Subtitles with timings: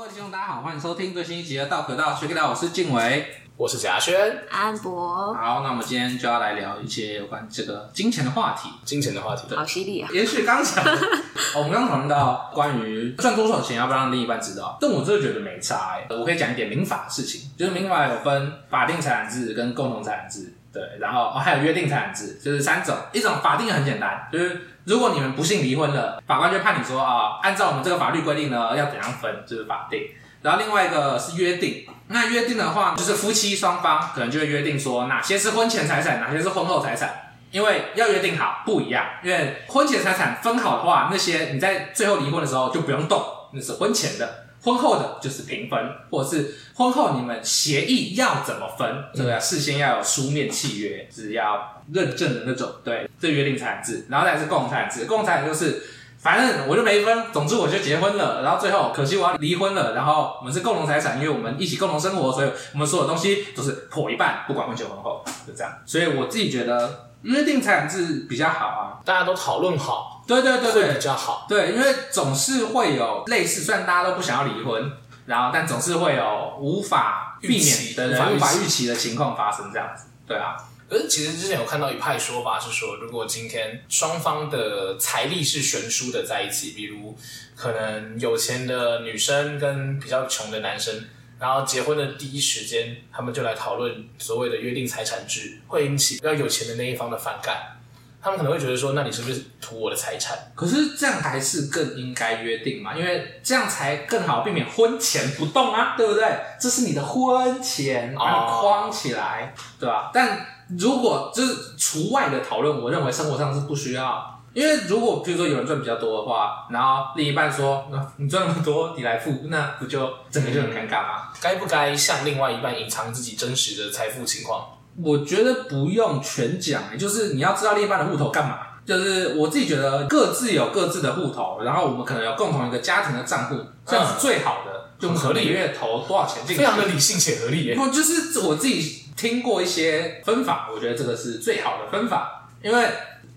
[0.00, 3.26] 各位听众，大家好，欢迎收听最新一集的《道可道，学可道》，我是静伟，
[3.58, 4.16] 我是贾轩，
[4.50, 5.34] 安博。
[5.34, 8.70] 好，那我们今天就要来聊一些有关这个金钱的话题。
[8.82, 10.08] 金钱的话题，对，好犀利啊！
[10.10, 10.82] 也许刚讲，
[11.54, 16.06] 我们刚讨论到关于赚多少钱要不要让另一半知道，但我真的觉得没差哎。
[16.08, 22.96] 我可以讲一点民法的事情，就是民法有分法定财产制跟共同财产制，对，然后哦还有约定财产制，就是三种。
[23.12, 30.08] 一种法定很简单，就是如果你们不幸离婚了，法官就判你说啊，按照我们这个法律规定呢，要怎样分，就是法定。
[30.42, 39.04] 然后另外一个是约定，那约定的话，就是夫妻双方可能就会约定说，哪些是婚前财产，哪些是婚后财产，因为要约定好不一样。
[39.22, 44.26] 因为婚前财产分好的话，那些你在最后离婚的时候就不用动，那是婚前的；
[44.62, 45.78] 婚后的就是平分，
[46.10, 52.70] 或者是婚后你们协议要怎么分，这个事先要有书面契约，是要认证的那种。
[52.84, 55.82] 对，这约定产制，然后再是共产制，共财产就是。
[56.22, 65.72] 反正我就没分，总之我就结婚了，然后最后可惜我要离婚了，然后我们是共同财产，因为我们一起共同生活，所以我们所有东西都是破一半，不管婚前婚后，就这样。
[65.86, 74.92] 所以我自己觉得约定产制比较好啊，大家都讨论好，对对对对，比较好，对，因为总是会有类似，虽然大家都不想要离婚，
[75.26, 80.56] 然后但总是会有无法避免的人无法预期的情况发生，这样子，对啊。
[80.88, 87.16] 可是其实之前有看到一派说法是说，如果今天双方的财力是悬殊的在一起，比如
[87.56, 91.04] 可能有钱的女生跟比较穷的男生，
[91.38, 97.79] 然后结婚的第一时间，他们就来讨论所谓的约定财产制，会引起比较有钱的那一方的反感。
[98.22, 100.36] 他们可能会觉得说，那你是不是图我的财产？
[100.54, 106.22] 可是这样还是更应该约定嘛，因为这样才更好避免婚前不动啊，对不对？
[106.60, 110.10] 这是你的婚前，把它框起来，哦、对吧？
[110.12, 110.46] 但
[110.78, 121.32] 如果就是除外的讨论，我认为生活上是不需要，因为如果比如说有人赚比较多的话，然后另一半说，那你赚那么多，你来付，那不就整个就很尴尬吗？
[121.40, 124.66] 该不该向另外一半隐藏自己真实的财富情况？
[124.96, 128.58] 我觉得不用全讲，就是你要知道另一半的户头干嘛。
[128.82, 133.56] 就是我自己觉得各自有各自的户头，然后我们可能有共同一个家庭的账户，
[133.86, 135.44] 这样是最好的，嗯、就合理。
[135.44, 137.76] 每月投多少钱进去，非常的理性且合理耶。
[137.76, 142.88] 不就是我自己听过一些分法，我觉得这个是最好的分法，因为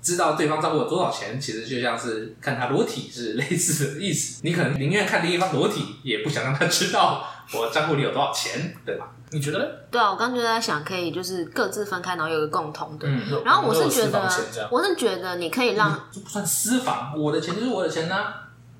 [0.01, 4.39] 知道对方账户有多少钱，其实就像是看他裸体是类似的意思。
[4.43, 9.07] 你可能宁愿看另一方裸体，也不想让他知道我账户里有多少钱，对吧？
[9.31, 9.65] 你觉得呢？
[9.89, 13.07] 对啊，我刚觉得在想，可以就是各自分开，然后有一个共同的。
[13.07, 14.29] 嗯，然后我是觉得，
[14.69, 18.33] 我是觉得你可以让，这不算私房，我的钱就是我的钱呐、啊，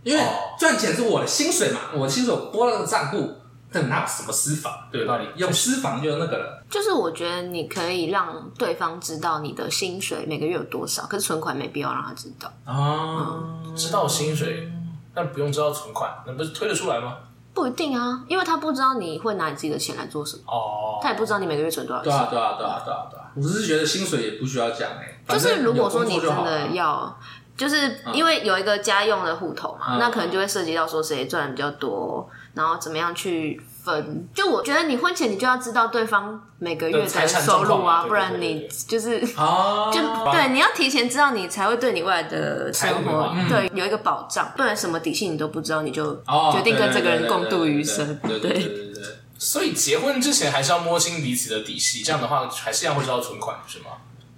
[0.03, 0.24] 因为
[0.59, 3.34] 赚钱是我的薪水嘛，我的薪水我拨了个账户，
[3.72, 4.72] 这哪有什么私房？
[4.91, 6.63] 对，有道理，用私房就那个了。
[6.69, 13.40] 就是我觉得你可以让对方知道你的薪水每个月有多少，可是存款没必要让他知道啊。
[13.66, 14.72] 嗯、知道薪水，
[15.16, 17.18] 但不用知道存款，那不是推得出来吗？
[17.53, 22.11] 不一定啊，因为他不知道你会拿你自己的钱来做什么哦，他也不知道你每个月存多少钱。
[22.11, 23.31] 对啊，对啊，对啊，对啊，对啊。
[23.35, 27.17] 我只是觉得薪水也不需要讲诶，就是如果说你真的要，
[27.55, 33.61] 就是因为有一个家用的户头嘛，嗯、那可能就会涉及到说谁赚的比较多，然后怎么样去。
[33.83, 39.99] 分就我觉得你婚前你就要知道对方每个月的收入啊，不然你就是就
[40.31, 46.16] 对你要提前知道你才会对你未来的生活对有一个保障，不然什么底细你都不知道你就
[46.53, 48.17] 决定跟这个人共度余生。
[48.19, 49.03] 对对对对，
[49.38, 53.85] 所以结婚之前还是要摸清彼此的底细，这样的话还是要会知道存款是吗？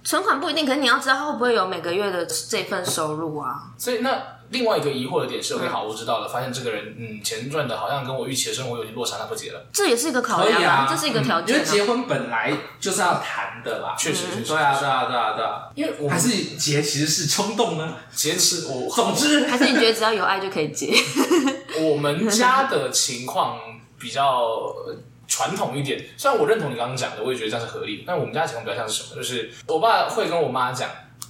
[0.02, 3.70] 存款不一定，可是你要知道他会不会有每个月的这份收入啊。
[3.78, 4.35] 所以那。
[4.50, 9.66] 另外一个疑惑的点是，OK，好，我知道了，发现这个人，嗯，钱赚的好像跟我预期的生活有点落差，那不结了。
[9.72, 11.54] 这也是一个考量啊，这是一个条件。
[11.54, 15.68] 因为结婚本来就是要谈的啦，确实，确实，对啊，对啊，对啊，对啊。
[15.74, 20.94] 因为我还是结其实是冲动呢，结是我，总之还是你觉得只要有爱就可以结。
[21.80, 23.58] 我们家的情况
[23.98, 24.74] 比较
[25.26, 29.16] 传统一点，虽然我认同你刚刚讲的，我也觉得这样是合理，但我们家的情况比较像是什么？
[29.16, 30.88] 就是我爸会跟我妈讲。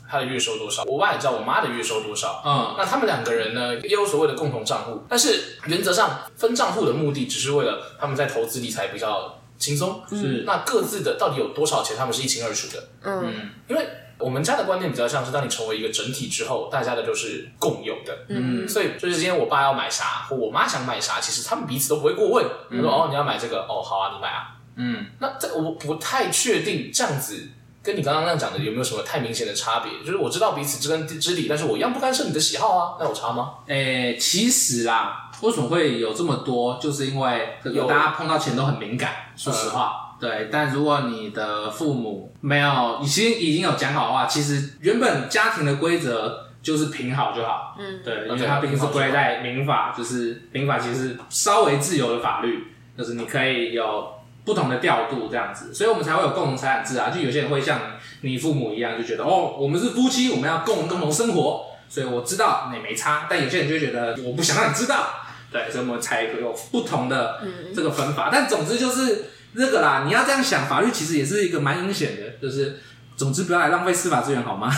[0.08, 0.84] 他的月收多少？
[0.84, 2.42] 我爸也知道我妈的月收多少。
[2.44, 10.02] 嗯，那他们两个人呢，也有所谓的共同账户，但是原则上分账户的目的只是为了他们在投资理财比较轻松。
[10.08, 12.88] 是，那各自的到底有多少钱，他们是一清二楚的。
[13.02, 13.86] 嗯，因为
[14.18, 18.16] 我们家的观念比较像是，当你成为一个整体之后，大家的就是共有的。
[18.28, 22.46] 嗯，所以就是今天我爸要买啥，或我妈想买啥，其实他们彼此都不会过问。
[22.70, 27.48] 他说：“哦，你要买这个，哦，好啊，你买啊。”嗯，那这我不太确定这样子。
[27.86, 29.92] 跟你刚刚那样讲的有没有什么太明显的差别？
[30.04, 33.52] 就是我知道彼此知根知底，但是我一样不干涉你的喜好啊，那有差吗？
[33.66, 36.76] 诶、欸，其实啦，为什么会有这么多？
[36.82, 40.48] 就是因为有大家碰到钱都很敏感，说实话，嗯、对。
[40.50, 46.44] 但如果你的父母没有已经已经有讲好的话，其实原本家庭的规则。
[46.66, 47.76] 就是平好就好。
[47.78, 52.66] 嗯，对，因为它毕竟是归在民法，就是民法其实是稍微自由的法律，
[52.98, 54.04] 就是你可以有
[54.46, 57.10] 不同的调度这样子，所以我们才会有共同财产制啊。
[57.10, 57.78] 就有些人会像
[58.22, 63.26] 你父母一样，就觉得哦，我们是夫妻，我们要共共同生活，所以我知道你没差。
[63.28, 65.08] 但有些人就会觉得我不想让你知道，
[65.52, 67.42] 对，所以我们才会有不同的
[67.74, 68.30] 这个分法。
[68.32, 72.80] 但总之就是那个啦，你要这样想，法律其实也是一个蛮阴险的，就是。
[73.16, 74.68] 总之，不要来浪费司法资源，好吗？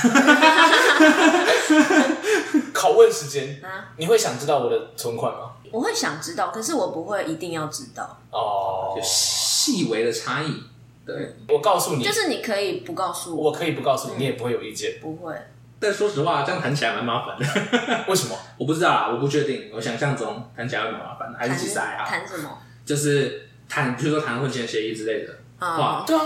[2.72, 3.60] 拷问时间，
[3.96, 5.50] 你会想知道我的存款吗？
[5.72, 8.18] 我会想知道，可是我不会一定要知道。
[8.30, 10.62] 哦，有细微的差异。
[11.06, 14.98] 对，我告诉你，就是你可以不告诉我，我可以不告诉你，你也不会有意见。
[15.00, 15.34] 不会。
[15.80, 17.46] 但说实话，这样谈起来蛮麻烦的。
[18.08, 18.36] 为什么？
[18.58, 19.70] 我不知道啊，我不确定。
[19.72, 22.04] 我想象中谈起来会蛮麻烦的，还是其实还好。
[22.04, 22.58] 谈什么？
[22.84, 25.32] 就是谈，比如说谈婚前协议之类的。
[25.58, 26.22] 啊，对啊，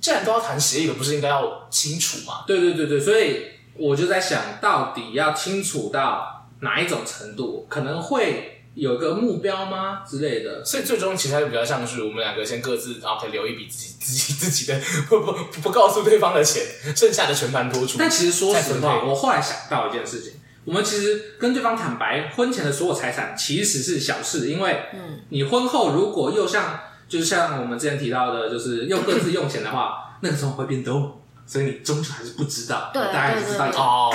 [0.00, 2.44] 既然都要谈协议了，不是应该要清楚吗？
[2.46, 10.64] 对对对对，所以我就在想到底要清楚到哪一种程度，可能会有个目标吗之类的。
[10.64, 15.32] 所以最终其实还是比较像是我们两个先各自，然后可以留一笔自己 自己自己的，不不
[15.62, 16.62] 不告诉对方的钱，
[16.94, 17.98] 剩下的全盘托出。
[17.98, 20.34] 但其实说实话，我后来想到一件事情，
[20.64, 26.78] 我们其实跟对方坦白婚前的所有财产其实是小事，因为嗯，你婚后如果又像。
[27.08, 32.90] 就是像我们之前提到的，就是又各自用钱的话，那个时候会变多，所以你终究还是不知道。
[32.92, 34.10] 对，大概知道哦。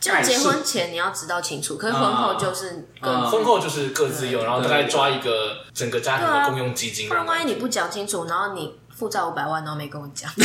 [0.00, 7.08] 就结婚前你要知道清楚，可是婚后就是跟婚后就是各自用，然后大概抓一个整个家庭的共用基金。
[7.08, 10.30] 不然万一你不讲清楚，然后你负债五百万，然后没跟我讲。
[10.36, 10.44] 确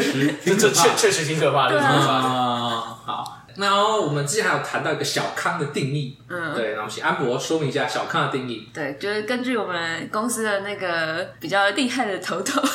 [0.00, 1.70] 实，这这确确实挺可怕的。
[1.70, 3.36] 对啊，好。
[3.56, 8.68] 然后我们之前还有谈到一个小康的定义，嗯，对，然后请安博说明一下小康的定义。
[8.72, 12.68] 对，就是根据我们公司的那个比较厉害的头头，嗯、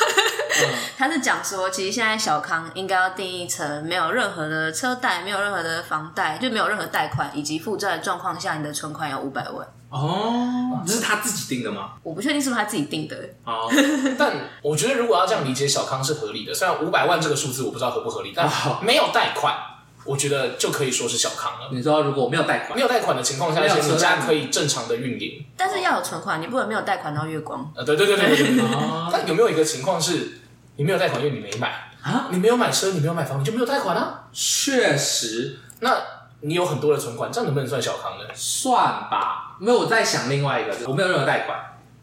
[0.97, 9.67] 他是讲说，其实现在小康应该要定义成没有任何的车贷，没有任何的房贷，就没有任何贷款以及负债的状况下，你的存款有五百万。
[9.89, 11.91] 哦，这是他自己定的吗？
[12.03, 13.15] 我不确定是不是他自己定的。
[13.45, 13.71] 哦，
[14.17, 16.53] 但我觉得如果要这样理解，小康是合理的。
[16.53, 18.49] 虽然五百万这个数字我不知道合不合理，但
[18.81, 19.55] 没有贷款。
[20.03, 21.69] 我觉得就可以说是小康了。
[21.71, 27.71] 你知道如果没有贷款，没有贷款的情况下，你家可以正常的运营，但是要有存款，你不能没有贷款到月光。
[27.75, 28.63] 呃，对对对对对。
[29.11, 30.41] 但有没有一个情况是，
[30.77, 32.27] 你没有贷款，因为你没买啊？
[32.31, 34.23] 你没有买车，你没有买房，你就没有贷款啊？
[34.33, 35.59] 确实。
[35.79, 35.95] 那
[36.41, 38.25] 你有很多的存款，这样能不能算小康呢？
[38.33, 39.55] 算吧。
[39.59, 41.57] 没有，我在想另外一个，我没有任何贷款。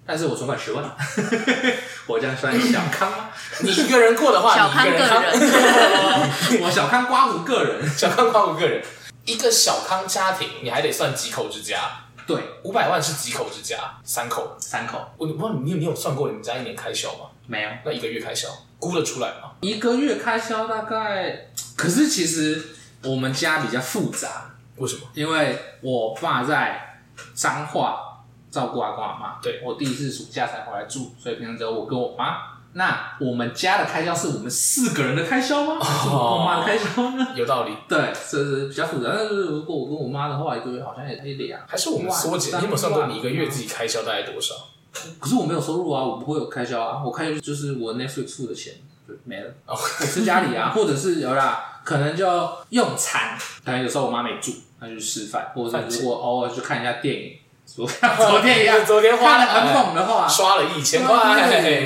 [0.05, 0.85] 但是我存款十万，
[2.09, 3.29] 我这样算小康吗？
[3.63, 5.09] 你一个人过的话，小康个人，
[6.61, 8.83] 我小康刮胡个人，小康刮胡个人，
[9.25, 11.79] 一个小康家庭，你还得算几口之家？
[12.35, 13.77] 对，五百万是几口之家？
[14.05, 14.99] 三口，三口。
[15.17, 17.31] 我不知道你有你有算过你们家一年开销吗？
[17.47, 17.71] 没有。
[17.85, 18.49] 那一个月开销
[18.79, 19.53] 估得出来吗？
[19.61, 22.63] 一个月开销大概，可是其实
[23.03, 25.03] 我们家比较复杂，为什么？
[25.15, 27.01] 因为我爸在
[27.35, 28.09] 彰化。
[28.53, 32.52] 照顾阿公阿妈，对，我第一次暑假才回来住，所以平常只有我跟我妈。
[32.75, 35.79] 那我们家的开销是我们四个人的开销吗？
[35.79, 37.27] 还是我妈的开销呢？
[37.37, 39.11] 有道理，对，这是比较复杂。
[39.15, 41.61] 但是如果我跟我妈的话，一个月好像也可以两。
[41.67, 42.59] 还是我们缩减？
[42.59, 44.55] 你有没有算过你一个月自己开销大概多少？
[45.21, 47.03] 可是我没有收入啊，我不会有开销啊。
[47.05, 48.75] 我开销就是我 Netflix 付的钱
[49.07, 49.51] 就没了。
[49.67, 52.27] 哦，我吃家里啊，或者是有啦，可能就
[52.71, 53.37] 用餐。
[53.65, 57.37] 可能有时候我妈没住，她就吃饭，或者是如果偶尔去看一下电影。
[57.65, 61.17] 昨昨天一样，昨天花了很猛的话，刷了一千块，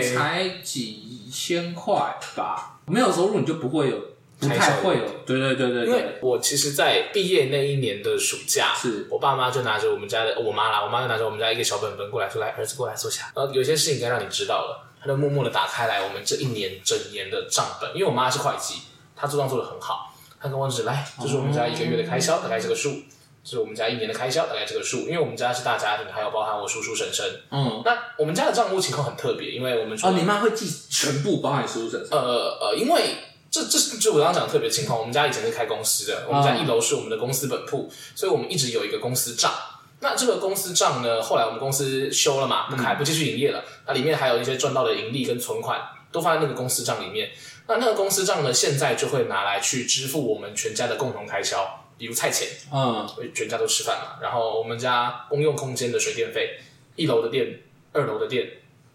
[0.02, 2.78] 才几千块吧。
[2.86, 3.96] 没有收入你就不会有，
[4.40, 5.04] 不太会有。
[5.24, 17.90] 对对对对，因为我其实，在毕业那一年的暑假，是我爸妈就拿着我们家的，我妈啦，我妈就拿着我们家一个小本本过来说：“来，儿子过来坐下。”然后有些事情该让你知道了，他就默默的打开来我们这一年整年的账本。
[17.94, 18.82] 因为我妈是会计，
[19.14, 23.02] 她做账做的很好，她跟我指来，这是我们家一个月的开销，大概这个数。
[23.46, 25.02] 是我们家一年的开销，大概这个数。
[25.08, 27.24] 因为我们家是大家庭，还有包含我叔叔婶婶。
[27.52, 32.08] 嗯，那我们家的账务情况很特别，因为我们说哦，你妈会记全部，包含叔叔婶婶。
[32.10, 32.18] 呃
[32.60, 33.14] 呃，因为
[33.48, 34.98] 这这是就我刚刚讲的特别情况。
[34.98, 39.52] 我们家以前是开公司的，我们家一楼是我们的公司本铺，所以我们一直有一个公司账。
[40.00, 43.64] 那这个公司账呢，后来我们公司休了嘛，不开，不继续营业了。
[43.86, 45.80] 那里面还有一些赚到的盈利跟存款，
[46.12, 47.30] 都放在那个公司账里面。
[47.66, 51.85] 那那个公司账呢，现在就会拿来去支付我们全家的共同开销。
[51.98, 54.18] 比如菜钱，嗯，全家都吃饭嘛。
[54.20, 56.58] 然后我们家公用空间的水电费，
[56.94, 57.60] 一楼的电，
[57.92, 58.48] 二楼的电，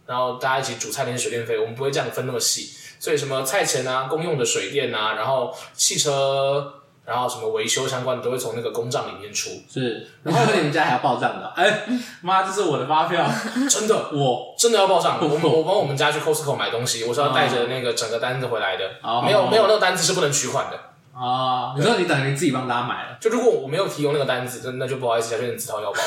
[0.06, 2.78] 然后大家一起煮菜那些水电费，我们不会这样分那么细。
[3.00, 6.72] 所以什么菜钱啊，公用的水电啊，然后汽车，
[7.04, 9.50] 然后什么维修相关的都会从那个公账里面出。
[9.68, 11.48] 是，然后你们家还要报账的？
[11.58, 11.88] 哎，
[12.22, 13.28] 妈，这是我的发票，
[13.68, 15.18] 真的，我真的要报账。
[15.20, 20.80] 我 我帮我们家去 Costco 买东西，我是要带着那个整个单子回来的，哦没有没有那个单子是不能取款的。
[21.14, 26.00] 啊，你说你等于自己帮大家买了，就如果我没有提供那个单子，那就不好意思，小学生自掏腰包。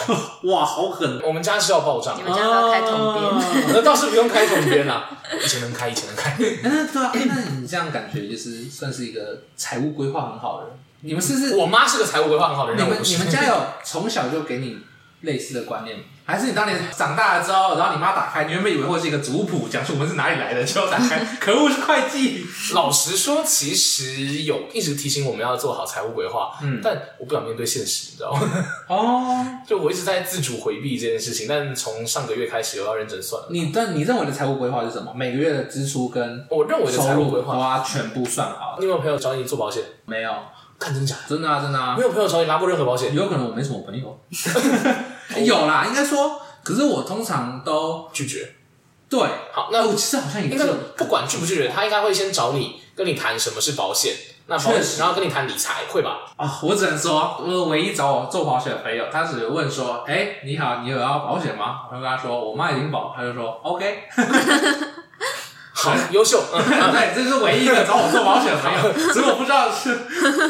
[0.50, 1.20] 哇，好狠！
[1.22, 5.10] 我们家是要报账，你们家要开统编，那倒是不用开统编啦，
[5.42, 6.36] 以前能开，以前能开。
[6.38, 10.76] 嗯， 对啊，那你这样感觉就是算是一个财务规划很好的人。
[11.00, 11.56] 你们是不是？
[11.56, 12.82] 我妈是个财务规划很好的人。
[12.82, 14.78] 你们你们家有从小就给你
[15.20, 16.04] 类似的观念吗？
[16.26, 22.46] 还是你当年长大了之后，然后你妈打开，你原本以为会是一个族谱，讲出我们是哪里来的，结果打开，可恶是会计。
[22.72, 28.40] 老实说，其实有一直提醒我们要做好财务规划，嗯，但我不想面对现实，你知道吗？
[28.88, 33.48] 哦，就我一直在自主回避这件事情，但从上个月开始，我要认真算了。
[33.50, 35.12] 你但你认为的财务规划是什么？
[35.14, 38.76] 每个月的支出跟我认为的财务规划，花全部算好。
[38.78, 39.82] 你有没有朋友找你做保险？
[40.06, 40.32] 没有，
[40.78, 41.16] 看真假？
[41.28, 43.14] 真的啊，真的啊，没有朋友找你拿过任何保险？
[43.14, 44.18] 有可能我没什么朋友。
[45.44, 48.54] 有啦，应该说，可是我通常都拒绝。
[49.08, 49.20] 对，
[49.52, 50.66] 好，那我其实好像也应该
[50.96, 54.12] 不管拒不拒绝，他应该会先找你，跟你谈什么是保险，
[54.46, 56.20] 那保险，然后跟你谈理财，会吧？
[56.36, 61.82] 啊，我只能说，我唯一找我做保险的朋友，他只问说，哎，你好，你有要保险吗？
[61.90, 64.04] 我就跟他说，我妈已经保，他就说，OK。
[65.84, 66.58] 好优秀，嗯，
[66.92, 69.90] 对，这是唯一一个找我做保险的朋友， 只是我不知道是，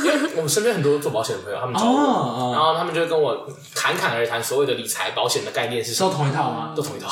[0.04, 6.10] 因为我们身边很多做保险的朋友，他们找我，然后他们就跟我侃侃而谈所谓的理财保险的概念是什么？
[6.10, 6.72] 都同一套吗？
[6.76, 7.08] 都同一套，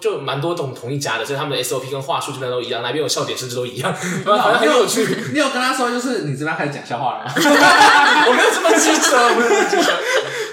[0.00, 3.94] 就蛮多种同一家的，所以他们的 SOP 跟话术基本上都一样，哪边有笑点甚至都一样，
[4.26, 5.06] 好像很有趣。
[5.32, 7.32] 你有跟他说，就是你这边开始讲笑话了吗？
[7.36, 9.92] 我没有这么机车，我没有这么机车，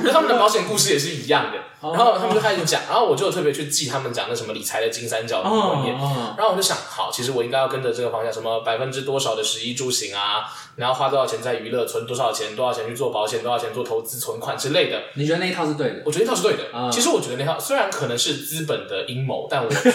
[0.01, 1.57] 那他们的保险故事也是一样的。
[1.83, 5.93] 然后他们就开始讲，然后我就特别去记他们讲的什么理财的金三角的观念，
[6.37, 10.45] 然后我就想，好，其实我应该要跟着这个方向，什么百分之多少的十一住行啊，
[10.75, 15.01] 然后花多少钱在娱乐，存多少钱，多少钱去做保险，多少钱做投资存款之类的。
[15.15, 16.03] 你觉得那一套是对的？
[16.05, 16.63] 我觉得那套是对的。
[16.91, 19.91] 其实我觉得那套虽然可能是资本的阴谋，但我觉得，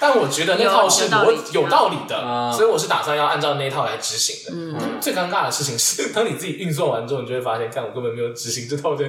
[0.00, 2.16] 但我觉得那套是我有道理的，
[2.52, 4.52] 所以我是打算要按照那一套来执行的。
[4.54, 9.04] 嗯，最尴尬的事情是，当你自己运算完之后，你就会发现，看我根本没有执行这套的。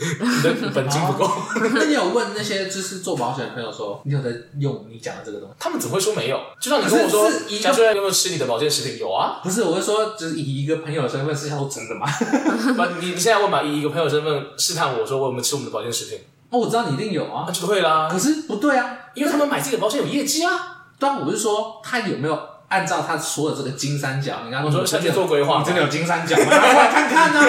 [0.00, 1.28] 你的本金不够。
[1.74, 4.30] 那你有问那些就是做保险的朋友说，你有在
[4.60, 5.54] 用你讲的这个东西？
[5.58, 6.40] 他们怎么会说没有？
[6.60, 7.28] 就像你跟我说，
[7.60, 8.98] 小学有没有吃你的保健食品？
[8.98, 9.40] 有啊。
[9.42, 12.06] 不是，我是说，就是以一个朋友的身份试探说真的吗？
[12.76, 16.18] 不，你你现在问吧，以一个朋友身份试探我说我有没有吃我们的保健食品？
[16.50, 18.08] 哦，我知道你一定有啊，那就会啦。
[18.10, 20.50] 可是不对啊，因为他们买自己的保险有业绩啊。
[20.98, 22.38] 对啊，我是说他有没有？
[22.68, 26.44] 按照他说的这个金三角，你刚刚说下去做规划，你真的有金三角吗？
[26.52, 27.40] 来看看呢，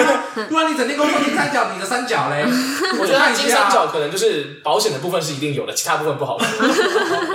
[0.48, 2.44] 不然你整天跟我说金三角，你的三角嘞？
[2.98, 6.46] 我觉得他金三角可能就是保险的部分是一定有的，其他部分不好说。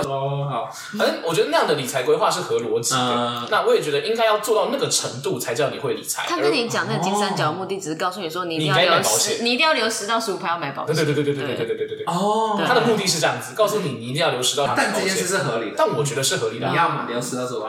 [0.10, 3.48] 哦，好，反正我觉得那样的理财规划是合逻辑的。
[3.50, 6.24] 那我也觉得应该要做到那个程度，才叫你会理财。
[6.26, 10.94] 他跟你讲那个金三角的目的，只是告诉你说，你一定要留十，你一定要留十到十五趴要买保险。
[10.94, 12.06] 对对对对对对对对对对对。
[12.06, 14.74] 哦，他的目的是这样子，告诉你你一定要留十到。
[14.76, 16.68] 但这件事是合理的，但我觉得是合理的。
[16.68, 17.62] 你要嘛留十到十五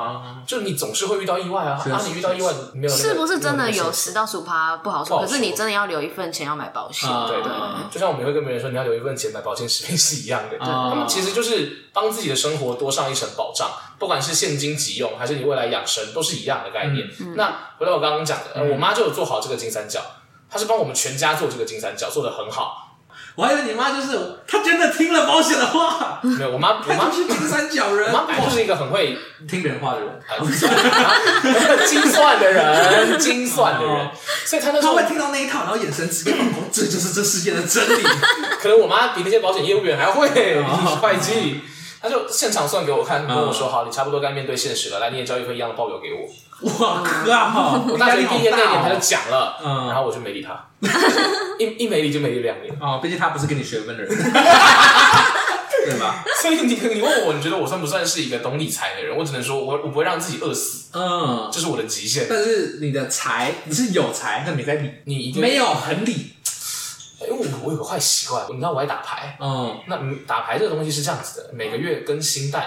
[0.46, 1.82] 就你总是会遇到意外啊！
[1.92, 5.20] 啊，你遇到意外，没有是不是真的有十到十五趴不好说？
[5.22, 7.52] 可是你真的要留一份钱要买保险，对对。
[7.92, 10.58] 就像我们会跟别人说，你要留一份钱买保险食品是一样的。
[10.60, 17.08] 他们其实就是帮自己的生活多上一层保障，不管是现金急用还是你未来养生，都是一样的概念。
[17.36, 20.02] 那回到我刚刚讲的，我妈就有做好这个金三角，
[20.50, 22.87] 她是帮我们全家做这个金三角，做的很好。
[23.38, 24.18] 我还以为你妈就是
[24.48, 29.16] 她真的听了保险的话，没有，我妈我妈是金三角人，我妈本来就是一个很会
[29.48, 30.10] 听人话的人，
[31.86, 34.10] 精算的人，精算的人，
[34.44, 38.04] 所以她那时候会听到那一套，然后眼神直接放光，这就是这世界的真理。
[38.60, 41.62] 可能我妈比那些保险业务员还会会计，
[42.02, 46.28] 她就现场算给我看，跟我说：“好，你差不多该面对现实了，来，你也交一份一样的报表给我。”
[46.62, 47.86] 哇靠！
[47.88, 50.68] 我大学毕业那年他就讲了，嗯，然后我就没理他，
[51.60, 52.76] 一一没理就没理两年。
[52.80, 54.10] 哦，毕竟他不是跟你学分的人，
[55.86, 56.24] 对吧？
[56.42, 59.16] 所以你你问我，你觉得我算不算是一个懂理财的人？
[59.16, 62.26] 我只能说我我不会让自己饿死，嗯，这是我的极限。
[62.30, 66.34] 但是你的财，你是有财，但没在理，你一定 没有很理。
[67.20, 69.98] 因为我我有个坏习惯，你知道我爱打牌，嗯，那
[70.28, 72.64] 打牌这个东西是这样子的，每个月更新蛋，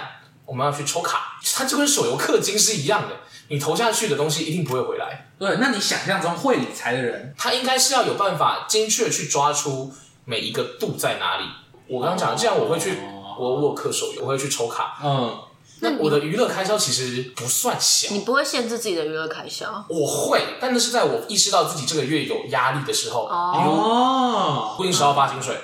[0.51, 3.15] 我们要去抽卡，它就跟手游氪金是一样的。
[3.47, 5.31] 你投下去的东西一定不会回来。
[5.39, 9.93] 对，那你想象中会理财的人，他应该是要有办法精确去抓出
[10.25, 11.45] 每一个度在哪里。
[11.87, 12.97] 我刚刚讲，既然我会去，
[13.39, 15.39] 我我氪手游，我会去抽卡，嗯，
[15.79, 18.09] 那我的娱乐开销其实不算小。
[18.11, 19.85] 你不会限制自己的娱乐开销？
[19.87, 23.25] 我会，但那是在我意识到自己这个月有压力的时候。
[23.25, 25.57] 哦，固定十号发薪水，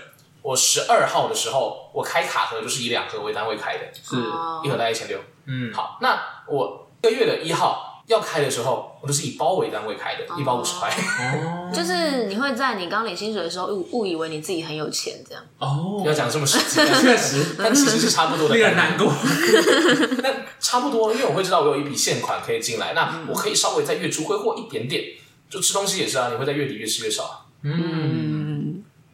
[0.48, 4.16] 我十二号的时候，我开卡盒就是以两盒为单位开的，是，
[4.63, 5.20] 一盒大概一千六。
[5.46, 6.88] 嗯，好，那我。
[7.00, 10.89] 一个月的一号要开的时候，我都是以包为单位开的，一包五十块。
[10.89, 15.44] 哦，就是你会在你刚领薪水的时候误误以为你自己很有钱，这样。
[15.60, 18.56] 哦，要讲这么实际， 确实，但其实是差不多的。
[18.56, 19.13] 令人难过。
[20.24, 25.04] 但差不多，因为我会知道我有一笔现款可以进来，那我可以稍微在月初挥霍一点点。
[25.50, 27.46] 就吃东西也是啊，你会在月底越吃越少。
[27.62, 28.37] 嗯，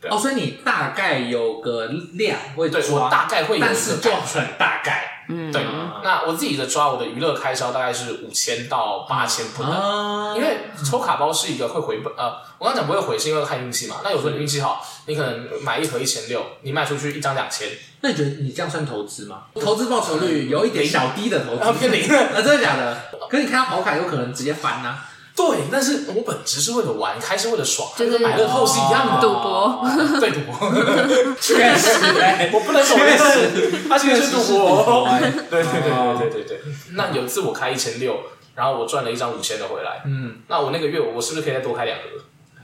[0.04, 0.12] 对。
[0.12, 5.10] 哦，所以你大概有个量会抓，对，我大概会有，但是就很大概。
[5.30, 5.66] 嗯，对。
[6.04, 12.14] 那我自己的抓，我的娱乐开销大概是五千到八千不等，因为抽卡包是一个会回本。
[12.18, 14.02] 呃，我刚讲不会回，是因为看运气嘛。
[14.04, 17.70] 那有时候你运气好，你可能买一盒一千六，你卖出去一张两千。
[18.02, 19.44] 那你觉得你这样算投资吗？
[19.56, 22.04] 投资报酬率有一点小低的投资，偏零。
[22.12, 22.98] 啊，真的假的？
[23.30, 24.98] 可是你看到好卡，有可能直接翻呐。
[25.36, 29.22] 对，但是我本质是为了玩，开是为了爽，就是买乐透是一样的。
[29.22, 29.82] 赌博，
[30.20, 30.72] 对赌博，
[31.42, 31.90] 确实，
[32.54, 35.08] 我不能否认，他其实是赌博。
[35.50, 36.62] 对对对对对对对。
[36.92, 38.16] 那有一次我开一千六，
[38.54, 40.04] 然后我赚了一张五千的回来。
[40.06, 42.04] 嗯，那我那个月我是不是可以再多开两个？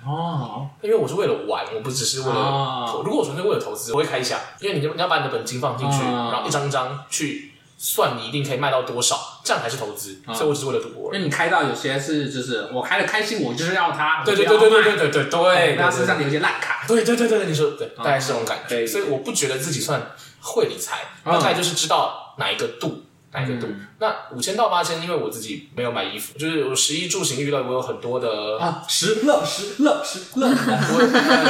[0.07, 3.01] 哦，因为我是为了玩，我不只是为了。
[3.03, 7.48] 如果我纯粹为了投资，我会开一下，因为你你要把你的本金放进去，然后一张一张去。
[7.81, 11.15] 算你一定可以卖到多少，这样才是投资，嗯、所以我只是为了赌博。
[11.15, 14.21] 因为你开到有些是，就是我开的开心，我就是要它。
[14.25, 15.75] 对对对对对对对对对。
[15.77, 16.85] 那事实上你有些烂卡。
[16.85, 18.85] 对对对对，你说对，大概是这种感觉。
[18.85, 23.05] 所以我不觉得自己算会理财，大概就是知道哪一个度。
[23.31, 23.67] 哪一个度？
[23.67, 30.47] 嗯、那五千到八千，因为我自己没有买衣服，就是我食衣住行娱乐，我有很多的啊，食乐食乐食乐。
[30.91, 30.97] 我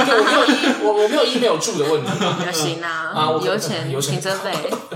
[0.04, 2.12] 我没有衣，我我没有衣没有住的问题。
[2.46, 4.52] 也行啊，啊，我有钱有停车费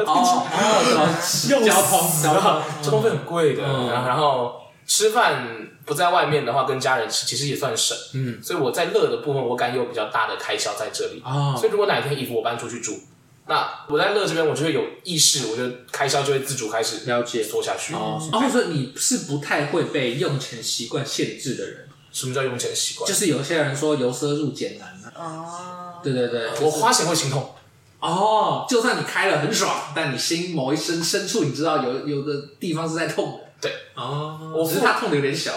[0.05, 0.43] 哦，
[1.47, 5.47] 交通交通交通费很贵的，嗯、然后吃饭
[5.85, 7.95] 不在外面的话，跟家人吃其实也算省。
[8.13, 11.21] 嗯，所以我在乐的部分，我敢有比较大的开销在这里。
[11.23, 12.99] 哦，所以如果哪天衣服我搬出去住。
[13.45, 17.93] 那我在乐这边，我就会有意识，我就开销就会自主开始了解缩下去。
[17.93, 21.89] 哦，或者说你是不太会被用钱习惯限制的人。
[22.11, 23.09] 什么叫用钱习惯？
[23.09, 27.53] 就是有些人说由奢入俭难啊哦，对对对，我花钱会心痛。
[27.99, 33.42] 哦，就算你开了很爽，但你心某一深深处，你知道有有的地方是在痛的。
[33.63, 35.53] 对，哦，我只是他痛的有点小。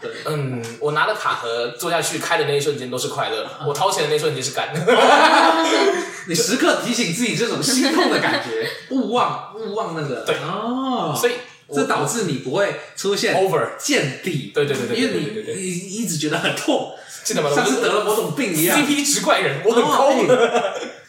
[0.00, 4.80] 对，嗯，我拿了卡盒坐下去开的那一瞬间都是快乐，我掏钱的那一瞬间是干的。
[6.26, 10.24] 你时刻提醒自己这种心痛的感觉， 勿忘勿忘那个。
[10.24, 11.34] 对哦，所以
[11.72, 14.52] 这导致你不会出现 over 见底。
[14.54, 17.50] 对对对对，因为你你一直觉得很痛，记得吗？
[17.54, 18.78] 像是得了某种病一样。
[18.78, 20.12] CP 值怪人，我很抠，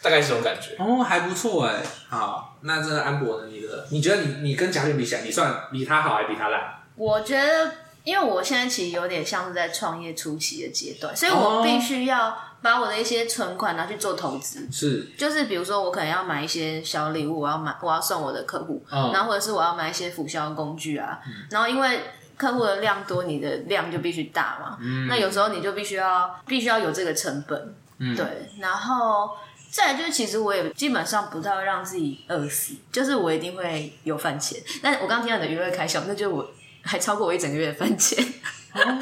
[0.04, 0.76] 大概是这种感觉。
[0.78, 1.82] 哦，还不错哎。
[2.10, 3.48] 好，那这个安博呢？
[3.50, 6.60] 你的你觉得你你跟贾俊比起来，你算比他好还是比他烂？
[6.94, 7.72] 我觉得，
[8.04, 14.68] 因为我现在其实有点像是在创业初期的阶段，所以我必须要把我的一些存款拿去做投资。
[14.70, 21.18] 是，就是比如说，我可能要买一些小礼物，我要买，我要送我的客户，嗯、然后或者是我要买一些辅销工具啊。
[21.26, 22.00] 嗯、然后因为
[22.36, 24.76] 客户的量多，你的量就必须大嘛。
[24.80, 27.74] 嗯、那有时候你就必须要，必须要有这个成本。
[27.98, 28.24] 嗯、对，
[28.58, 29.30] 然后
[29.74, 34.62] 再来就是，其实我也基本上不太会让自己饿死，就是我一定会有饭钱。
[34.80, 36.48] 但我刚听到你的娱乐开销，那就是我。
[36.86, 38.22] 还超过我一整个月的饭钱，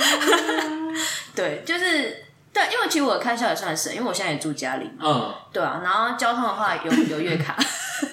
[1.34, 7.56] 对，就是对，因为其实我的开销也算省，因为我现在也住家里嘛，嗯，对啊，然后交通的话有有月卡，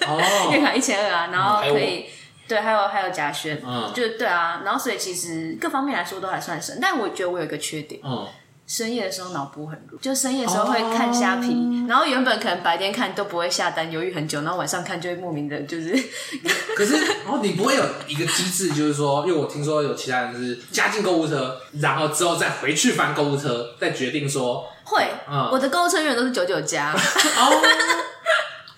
[0.08, 0.20] 哦，
[0.50, 2.06] 月卡一千二啊，然后可以，
[2.48, 8.26] 对，还有还有嘉轩，嗯，就对啊，然后所以其实各方面来说都还算省，但我觉得我有一个缺点，嗯。
[8.70, 11.90] 深夜的时候脑波很弱，就深夜的时候会看虾皮，oh.
[11.90, 15.90] 然后原本可能白天看都不会下单，犹豫很久，然后晚上看就会莫名的，就是。
[16.76, 16.94] 可是，
[17.26, 24.64] 哦，你不会有一个机制，就是说，因为我听说有其他人是加进购物车，然后之后再回去翻购物车，再决定说。
[24.84, 26.92] 会，嗯，我的购物车永远都是九九加。
[26.92, 27.62] 哦。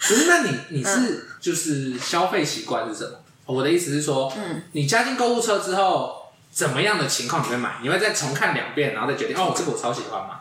[0.01, 3.11] 可是，那你你是就是消费习惯是什么？
[3.45, 6.22] 我的意思是说，嗯，你加进购物车之后。
[6.53, 7.77] 怎么样的情况你会买？
[7.83, 10.41] 你会再重看两遍，然后再决定哦，这个我超喜欢吗？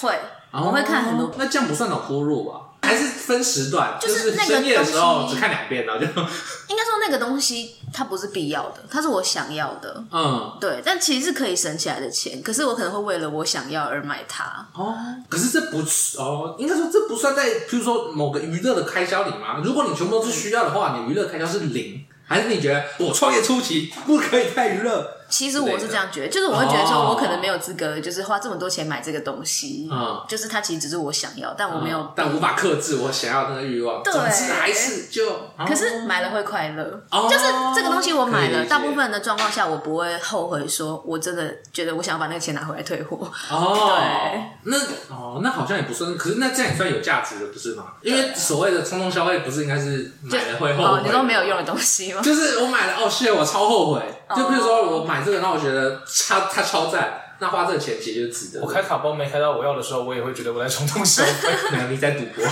[0.00, 0.18] 会，
[0.52, 1.30] 我会看很多。
[1.36, 2.66] 那这样不算脑波弱吧？
[2.82, 3.96] 还是分时段？
[4.00, 6.06] 就是深夜的时候只看两遍，然后就
[6.68, 10.02] 应该说那个东西它不是必要的，它是我想要的。
[10.10, 14.66] 嗯，对，但其实是可以省起来的钱，可是我可能会为了我想要而买它。
[14.72, 14.94] 哦，
[15.28, 15.78] 可是这不
[16.18, 19.60] 哦，应该说这不算在，譬如说某个娱乐的开销里吗？
[19.62, 25.19] 如果你全部都是需要的话，你娱乐开销是零，还是你觉得我创业初期不可以太娱乐？
[25.30, 29.88] 其实我是这样觉得，就是我会觉得说，我可能没有资格，就是花这么多钱买这个东西。
[29.90, 34.02] 嗯，就是它其实只是我想要，但我没有，但无法克制我想要的那个欲望。
[34.02, 35.24] 对，总之还是就，
[35.66, 36.84] 可是买了会快乐。
[37.30, 43.30] 就是这个东西我买了，大部分的状况下我不会后悔，说我真的觉得我想要把那个钱拿回来退货。
[43.50, 44.00] 哦，
[44.64, 44.76] 对，那
[45.14, 47.84] 哦，那好像也不算，可是那这样也算有价值的，不是吗？
[48.02, 51.02] 因为所谓的冲动消费，不是应该是买了会后悔？
[51.04, 52.20] 你说没有用的东西吗？
[52.20, 54.02] 就是我买了，哦，谢，我超后悔。
[54.36, 55.19] 就比如说我买。
[55.20, 58.64] 买这个让我觉得他他超赞，那花这个钱其实就是值得。
[58.64, 61.48] 我开卡包没开到我要的时候，我也会觉得我在冲动消费。
[61.76, 62.44] 没有，你在赌博，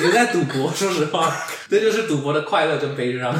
[0.00, 0.70] 你在赌博。
[0.72, 3.34] 说实话，这就是赌博的快乐跟悲伤。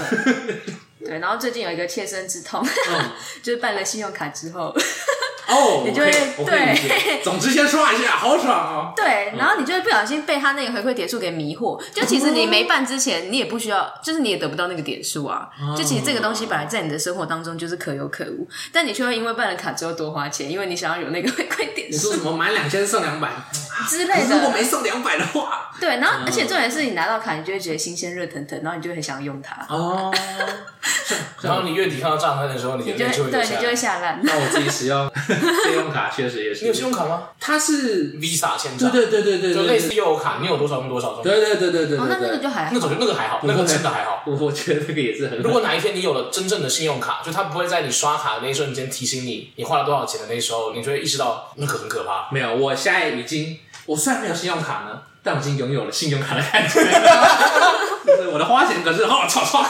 [0.98, 3.10] 对，然后最近有一个切身之痛，嗯、
[3.42, 4.74] 就是办了信用卡之后。
[5.48, 6.10] 哦， 你就会
[6.44, 8.92] 对， 总之先刷一下，好爽哦。
[8.96, 11.80] 对，然后你就会不小心被他那个回馈点数给迷惑。
[11.94, 15.48] 就其实你没办之前，你也不需要，就是你也得不到那个点数啊。
[15.76, 21.96] 就其实这个东西本来在你的生活当中就是可有可无，但你却会因为办了卡之后多花钱，因为你想要有那个回馈点数。
[21.96, 23.30] 你说什么满两千送两百
[23.88, 24.34] 之类的？
[24.34, 29.66] 如果没送两百的话，对，然后而且重点是你拿到卡，你就会觉得新鲜热腾腾，然后你就很想要用它。
[29.68, 30.12] 哦。
[31.42, 34.20] 然后你月底看到账单的时候，你就会对，你就会下烂。
[34.22, 35.10] 那我自己使用
[35.64, 36.62] 信用卡确实也是。
[36.62, 37.28] 你有信用卡吗？
[37.38, 38.90] 它是 Visa 签账。
[38.90, 41.20] 对对对对对，就类似悠游卡，你有多少用多少。
[41.22, 41.98] 对对对对对。
[41.98, 42.70] 哦，那那个就还好。
[42.72, 44.22] 那种那个还好，那个真的还好。
[44.26, 45.38] 我我觉得那个也是很。
[45.42, 52.28] 如果哪一天你有了真正的信用卡，就它不会在你刷卡的那一瞬间提醒你你花了多少钱的那时候，你就会意识到那个很可怕。
[52.32, 56.80] 没有，我现在已经，我虽然没有信用卡呢，但我已经拥有了信用卡的感觉。
[58.04, 59.66] 就是我的花钱可是好刷刷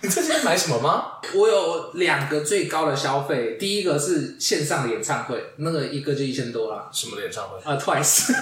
[0.00, 1.04] 你最近买什么吗？
[1.32, 6.88] 我有两个最高的消费，第一个是线上的演唱会，那个一个就一千多啦。
[6.90, 7.56] 什么的演唱会？
[7.62, 8.32] 啊、uh,，Twice。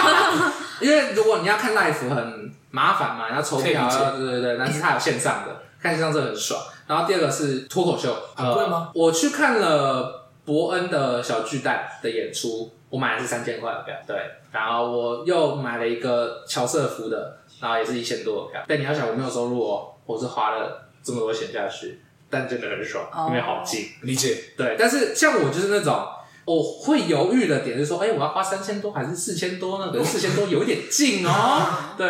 [0.80, 3.86] 因为如果你要看 live 很麻烦嘛，要抽票，
[4.16, 6.58] 对对对，但是它有线上的，看线上这很爽。
[6.86, 8.90] 然后第二个是脱口秀，很贵吗？
[8.94, 14.16] 我去看了伯恩的小巨蛋的演出，我买的是三千块的票，对。
[14.52, 18.64] 然后我又买了一个乔瑟夫的，然后也是一千多的票。
[18.68, 20.82] 但你要想，我没有收入哦，我是花了。
[21.02, 23.88] 这么多钱下去，但真的很爽，因为好近。
[24.02, 24.38] 理解。
[24.56, 26.06] 对，但是像我就是那种，
[26.44, 29.92] 我会犹豫的点就是说，哎，我要花三千多还是四千多呢？
[29.92, 31.66] 可是四千多有一点近哦。
[31.98, 32.08] 对，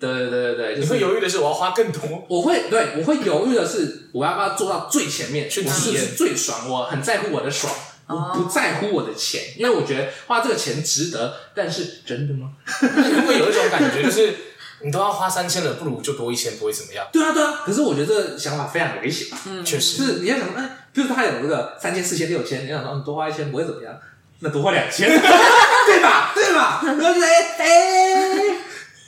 [0.00, 2.00] 对对对对对，就是会犹豫的是我要花更多。
[2.26, 6.68] 我会，对，我会犹豫的是我要不要做到最前面去体验最爽。
[6.68, 7.72] 我很在乎我的爽，
[8.12, 11.34] 我不在乎我的钱，因为我觉得花这个钱值得。
[11.54, 12.50] 但是真的吗？
[13.26, 14.34] 会有一种感觉就是。
[14.84, 17.06] 你都要花三千了，不如就多一千，不会怎么样。
[17.12, 17.62] 对啊，对啊。
[17.64, 19.28] 可是我觉得这个想法非常危险。
[19.46, 20.04] 嗯，确实。
[20.04, 23.96] 是你要想，哎，比如说他有这个三千、四千、六千，你想说你多花一千不会怎么样，
[24.40, 25.06] 那多花两千，
[25.86, 26.32] 对吧？
[26.34, 26.82] 对吧？
[26.84, 28.56] 然后就哎哎，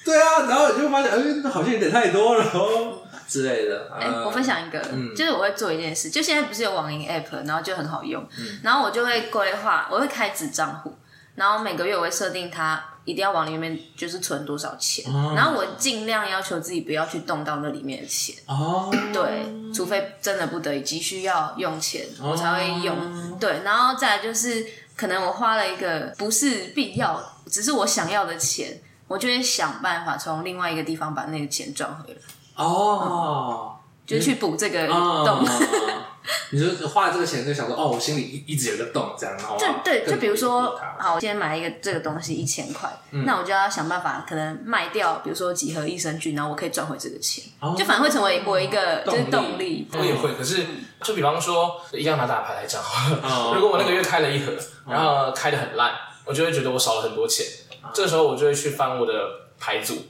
[0.04, 3.90] 对啊，然后你就发现，哎，那好像有点太多了哦之类的。
[3.98, 4.80] 哎，我分享一个，
[5.16, 8.26] 就是我会做一件事，就现在不是有网银 app，然后就很好用，
[8.62, 10.96] 然后我就会规划，我会开子账户，
[11.34, 12.82] 然后每个月我会设定它。
[13.06, 18.34] 一定要往里面就是存多少钱，哦、然后我尽量要求自己不要去动到那里面的钱。
[18.46, 23.38] 哦，对，除非真的不得已急需要用钱，哦、我才会用。
[23.38, 32.18] 对，然后再来就是可能我花了一个不是必要，只是我想要的钱，我就会想办法从另外一个地方把那个钱赚回来。
[32.56, 34.96] 哦、嗯，就去补这个洞。
[34.96, 35.46] 哦
[36.50, 49.86] 你就花了这个钱，就想说哦，我心里一一直有个洞，这样，然后就对，就比如说，好，我今天买了一个这个东西一千块，嗯、那我就要想办法，可能卖掉，比如说几盒益生菌，然后我可以赚回这个钱，哦、就反而会成为我一个就是动力。
[49.92, 50.64] 我也会，可是
[51.02, 54.52] 就比方说，一样拿大牌来讲，哦、 如果我那个月开了一盒，
[54.88, 55.92] 然后开的很烂，
[56.24, 57.44] 我就会觉得我少了很多钱，
[57.82, 59.12] 哦、这个时候我就会去翻我的
[59.60, 60.06] 牌组，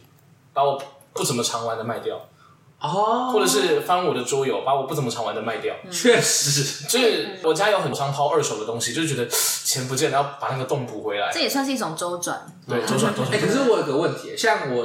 [0.53, 0.81] 把我
[1.13, 2.21] 不怎么常玩的卖掉。
[2.85, 5.75] 哦，或者是翻我的桌游，把我不怎么常玩的卖掉。
[5.91, 11.31] 确实，就是我家有很常抛二手的东西，就是觉得钱不见了，要把那个洞补回来。
[11.33, 12.47] 这也算是一种周转。
[12.69, 13.33] 对，周转 周转。
[13.33, 14.85] 哎，可是我有个问题，像我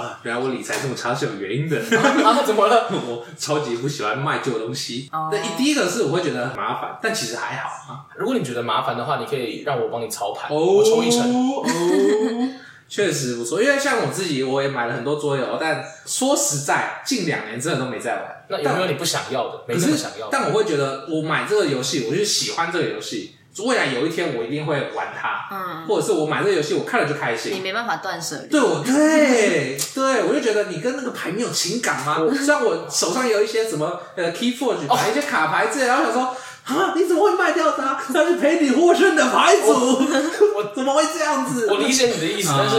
[0.00, 1.76] 啊，原来我理财这么差是有原因的。
[2.24, 2.86] 啊， 怎么了？
[2.90, 5.10] 我超级不喜欢卖旧东西。
[5.12, 8.06] 那第一个是我会觉得很麻烦，但其实还好啊。
[8.16, 11.20] 如果你觉得麻烦的话，你可以让我帮你操盘，我抽一成。
[12.90, 18.44] 确实不错，因为像我自己，我也买了很多桌游，但说实在，近两年真的都没在玩。
[18.48, 19.62] 那有没有你不想要的？
[19.68, 20.28] 没这么想要。
[20.28, 25.46] 但我会觉得，我买这个游戏，我就喜欢这个游戏，未来有一天我一定会玩它。
[25.52, 25.86] 嗯。
[25.86, 27.52] 或者是我买这个游戏，我看了就开心。
[27.54, 28.48] 你没办法断舍离。
[28.48, 32.16] 对，我对对，我就觉得你跟那个牌没有情感吗？
[32.34, 36.36] 虽然我手上有一些什么呃 Keyforge 牌，一些卡牌之类，然后想说。
[36.64, 36.92] 啊！
[36.94, 37.94] 你怎么会卖掉它？
[37.94, 41.68] 它是陪你获胜的牌组，我，我怎么会这样子？
[41.70, 42.76] 我理解你的意思，但是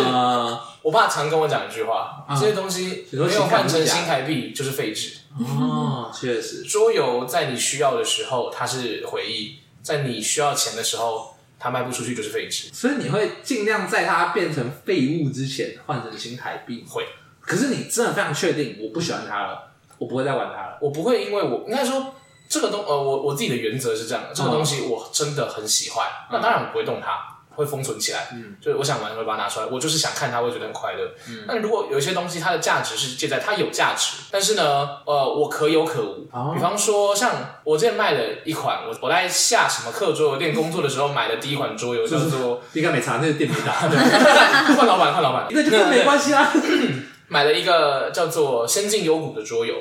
[0.82, 5.12] 我爸常跟我讲一句话：这些东西没有换成新台币就是废纸。
[5.40, 12.70] 哦，确实，桌游在你需要的时候它是回忆，在你需要钱的时候它卖不出去就是废纸。
[12.74, 16.86] 所以你会尽量在它变成废物之前换成新台币。
[16.88, 17.06] 会，
[17.42, 20.78] 可是你真的非常确定我不喜欢它了，我不会再玩它了。
[20.82, 22.14] 我不会，因为我应该说。
[22.52, 27.28] 这个东呃，我我自己的原则是这样的，这个东西我真的很喜欢，那当然我不会动它。
[27.54, 31.06] 会封存起来，嗯，就是我想玩会把它拿出来，我就是想看它，会觉得很快乐。
[31.28, 36.30] 嗯，那如果有一些东西，它的价值是借在它有价值，但是呢，呃，我可有可无。
[36.32, 43.74] 哦、比方说，像我之前卖的一款，我我在下什么课桌游店工作的时候买的第一款桌游叫做，应该没查，那个店没打，
[44.74, 46.50] 换老板，换老板， 那就跟没关系啦。
[47.28, 49.76] 买了一个叫做《仙境幽谷》的桌游。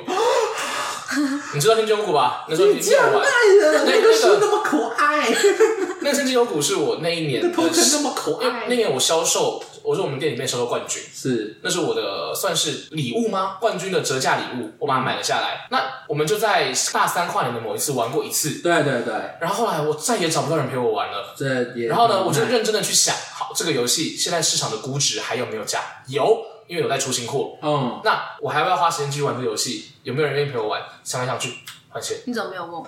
[1.53, 2.45] 你知道《仙境幽谷》吧？
[2.49, 3.25] 那时候你玩。
[3.85, 5.27] 那个书那么可爱。
[6.01, 8.65] 那个《仙境幽谷》是我那一年的，那么可爱。
[8.67, 13.57] 那年我销售，我说我们店里面销售冠军，是，那是我的算是礼物吗？
[13.59, 15.67] 冠军的折价礼物，我把它买了下来。
[15.69, 18.61] 那我们就在大三跨年的某一次玩过一次。
[18.61, 19.13] 对对对。
[19.39, 21.35] 然后后来我再也找不到人陪我玩了。
[21.37, 21.45] 这
[21.75, 21.87] 也。
[21.87, 25.79] 然后呢，我就认真的去想，好，这个游戏现在市场的估值还有没有价？
[26.07, 26.45] 有。
[26.71, 29.91] 因为有在出新货，嗯，那我还要不要花时间继续玩这个游戏？
[30.03, 30.81] 有没有人愿意陪我玩？
[31.03, 31.53] 想来想去，
[31.89, 32.19] 换钱。
[32.25, 32.87] 你怎么没有问我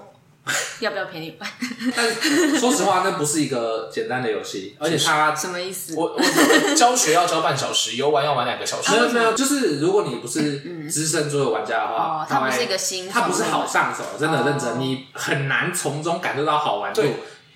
[0.79, 1.49] 要不要陪你玩？
[1.93, 2.09] 但
[2.57, 5.95] 说实话，那不是一个简单的游戏，而且它什么意思？
[5.97, 8.93] 我我教学要教半小时，游玩要玩两个小时。
[8.93, 17.01] 没有没有，就是如果你不是资深桌游玩家的话，它不是一个新，它不是好上手，真的认真，你很难从中感受到好玩度。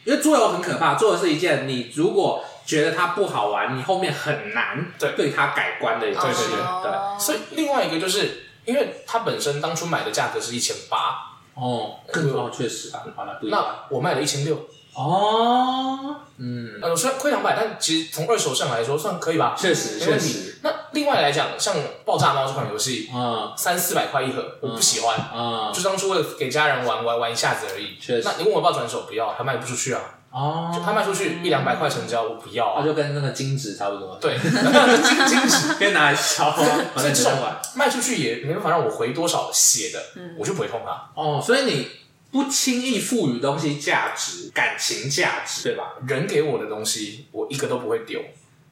[0.03, 2.43] 因为桌游很可怕，桌游是一件你如果。
[2.67, 6.57] 觉得它不好玩，你后面很难对对它改观的一件事情。
[6.83, 19.55] 对，所以另外一个就是，因为它本身当初买的价格是一千八哦，更高确实啊，好了，那我卖了一千六哦，嗯，呃，虽然亏两百，但其实从二手上来说算可以吧？
[19.57, 20.59] 确实，确实。
[20.63, 27.97] 那另外来讲，像爆炸猫这款游戏，嗯，三四百块一盒，我不喜欢，嗯，就当初为了给家人玩玩玩一下子而已。
[27.97, 30.01] 确实，那你问我要不要转手，不要，它卖不出去啊。
[30.37, 32.75] 哦，就他卖出去一两百块成交，我不要啊。
[32.81, 34.15] 那就跟那个金纸差不多。
[34.21, 36.55] 对， 金金纸可以拿来烧，
[36.95, 37.31] 这种
[37.75, 39.99] 卖出去也没办法让我回多少血的，
[40.37, 41.09] 我就不会碰它。
[41.15, 41.87] 哦，所以你
[42.31, 45.93] 不轻易赋予东西价值、感情价值，对吧？
[46.07, 48.21] 人给我的东西，我一个都不会丢。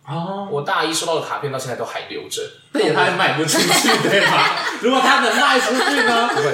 [0.08, 2.42] 哦，我大一收到的卡片到现在都还留着，
[2.74, 4.56] 那也他也卖不出去，对吧？
[4.82, 6.30] 如果他能卖出去呢？
[6.32, 6.52] 不会，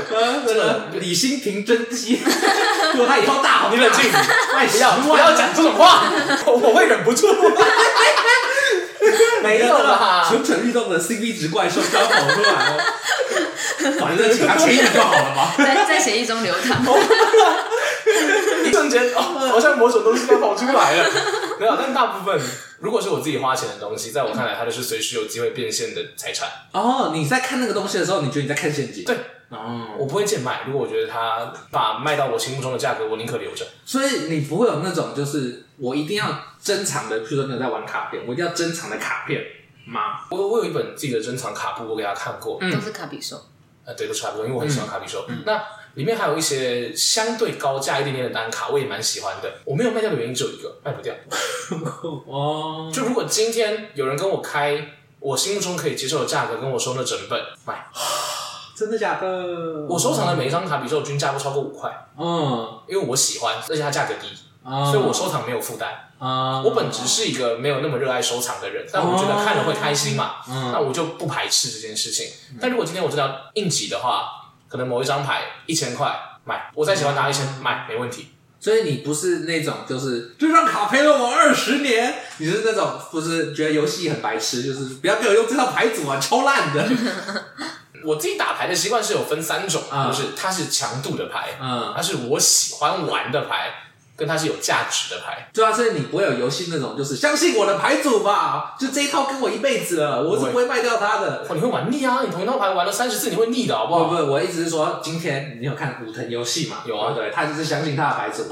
[0.48, 2.22] 这个李新平真机，
[2.94, 6.04] 如果他以后大红，你冷静，不要不要讲这种话，
[6.46, 7.28] 我会忍不住。
[9.44, 12.78] 没有啦，蠢蠢欲动的 CP 值怪兽刚跑出来了，
[14.00, 16.82] 反正请他签一就好了嘛，在在协议中流淌。
[18.68, 21.10] 一瞬间，哦，好像某种东西都跑出来了。
[21.60, 22.40] 没有，但大部分
[22.80, 26.50] 如果是我自己花钱的东西，在我看来，它就是随时有机会变现的财产。
[26.74, 29.04] 哦，你在看那个东西的时候，你觉得你在看现金？
[29.04, 29.16] 对，
[29.50, 30.64] 哦，我不会贱卖。
[30.66, 33.66] 如果我觉得它把卖到我心目中的价格，我宁可留着。
[33.86, 36.26] 所以你不会有那种，就是我一定要
[36.62, 39.42] 珍藏的，譬如说你有在玩卡片，我一定要珍藏的卡片
[39.86, 40.22] 吗？
[40.32, 43.40] 我我有一本自己的珍藏卡布，我给他看过，都是卡比兽。
[43.84, 45.26] 呃，对，都差不多，因为我很喜欢卡比兽。
[45.44, 45.60] 那
[45.96, 49.52] 里面还有一些相对高价一点点的单卡，我也蛮喜欢的。
[49.66, 51.14] 我没有卖掉的原因只有一个，卖不掉。
[52.28, 57.88] 哦，就如果今天有人跟我开我心目中可以接受的价格，跟我说那整本卖，
[58.76, 59.86] 真的假的？
[59.88, 62.08] 我收藏的每一张卡比兽均价不超过五块。
[62.18, 64.28] 嗯，因为我喜欢，而且它价格低，
[64.64, 66.08] 所以我收藏没有负担。
[66.18, 72.28] 啊，我本质是一个没有那么热爱收藏的人，但我觉得看了会开心嘛，嗯那我就不排斥这件事情。
[72.62, 74.41] 但如果今天我真的要应急的话，
[74.72, 78.32] 可能某一张牌一千块买，我再喜欢拿一千买没问题。
[78.58, 86.88] 所以你不是那种就是这张卡陪了我二十年，你是那种不是觉得游戏很白痴，就是不要给我用这套牌组啊，超烂的。
[88.06, 93.74] 我自己打牌的习惯是有分三种，就是它是强度的牌，嗯，它是我喜欢玩的牌。
[94.22, 101.44] 跟它是有价值的牌，对啊，所以你不会有游戏那种，就是相信我的牌组吧，就这一套跟我一辈子了，我是不会卖掉它的。
[101.56, 102.22] 你会玩腻啊？
[102.24, 104.04] 你同一套牌玩了三十次，你会腻的，好不好？
[104.04, 106.84] 不不，我意思是说，今天你有看武藤游戏嘛？
[106.86, 108.44] 有啊，对，他就是相信他的牌组，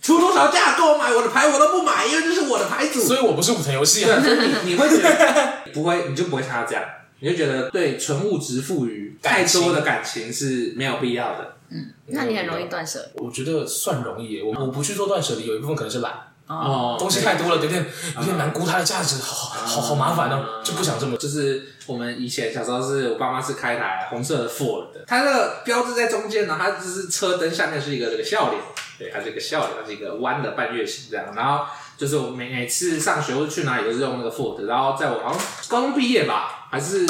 [0.00, 3.00] 出多少价给我买我的牌，我都不买，因为这是我的牌组。
[3.00, 4.20] 所以我不是武藤游戏啊。
[4.22, 6.84] 所以你你会觉得不会，你就不会像他这样，
[7.18, 11.55] 你就觉得对纯物质赋予太多的感情是没有必要的。
[11.70, 13.24] 嗯，那你很容易断舍离？
[13.24, 14.40] 我觉得算容易。
[14.42, 16.12] 我我不去做断舍离，有一部分可能是懒
[16.46, 17.84] 哦，东西太多了，有点
[18.18, 21.16] 有点难估它的价值，好好好麻烦哦，就不想这么。
[21.16, 28.62] 就是我们以前小时候是我爸妈是开台红色的 Ford 的，它那个标志在中间呢，它就是车灯下面是一个这个笑脸，
[28.96, 31.34] 对，它是一个笑脸，它是一个弯的半月形这样。
[31.34, 31.64] 然后
[31.98, 37.04] 就是我每每次上学或者去哪里都是用那个 Ford，然后在我好像高中毕业吧，还是。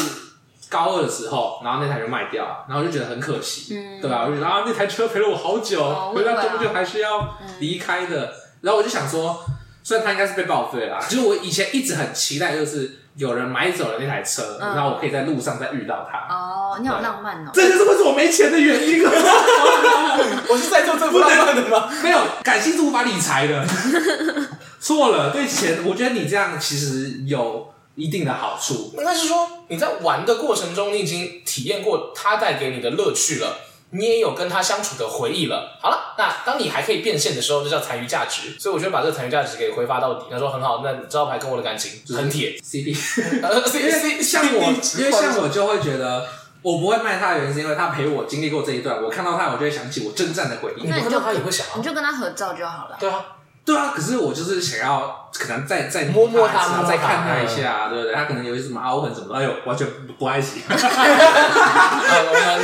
[0.68, 4.22] 高二的时候，然后那台就卖掉了，然后我就觉得很可惜，嗯、对吧？
[4.24, 8.26] 我就觉得啊，那台车陪了我好久，哦、回到终究还是要离开的。
[8.26, 9.44] 嗯、然后我就想说，
[9.82, 16.34] 虽然它应该是被报废了，就是我以前一直很期待，就是有人买走了那台车，嗯、然后我可以在路上再遇到它。
[16.34, 17.50] 哦，你好浪漫哦！
[17.54, 19.12] 这就是为什么我没钱的原因啊！
[20.50, 21.88] 我是在做这么浪漫的吗？
[22.02, 23.64] 没有，感性是无法理财的。
[24.80, 28.94] 错了，对钱，我觉得你这样其实有一定的好处。
[28.96, 33.58] 应该是说你在玩的过程中，你已经体验过它带给你的乐趣了。
[33.90, 35.78] 你也有跟他相处的回忆了。
[35.80, 38.54] 好了，那当你还可以变现的时候，就叫残余价值。
[38.58, 40.24] 所以我觉得把这个残余价值给挥发到底。
[40.28, 43.40] 他说很好，那招牌跟我的感情很铁，CP。
[43.42, 46.26] 呃，CP 像我，因为像我就会觉得，
[46.62, 49.00] 我不会卖他的原因是因为他陪我经历过这一段。
[49.00, 50.88] 我看到他，我就会想起我征战的回忆。
[50.88, 52.96] 那你就他也会想，你就跟他合照就好了。
[52.98, 53.24] 对啊。
[53.66, 58.14] 对啊，可是我就是想要，可能再再摸摸他，然后再看他一下，对不对？
[58.14, 59.84] 他可能有一些什么凹痕什么的，哎呦，完全
[60.16, 60.62] 不爱惜。
[60.70, 60.72] 我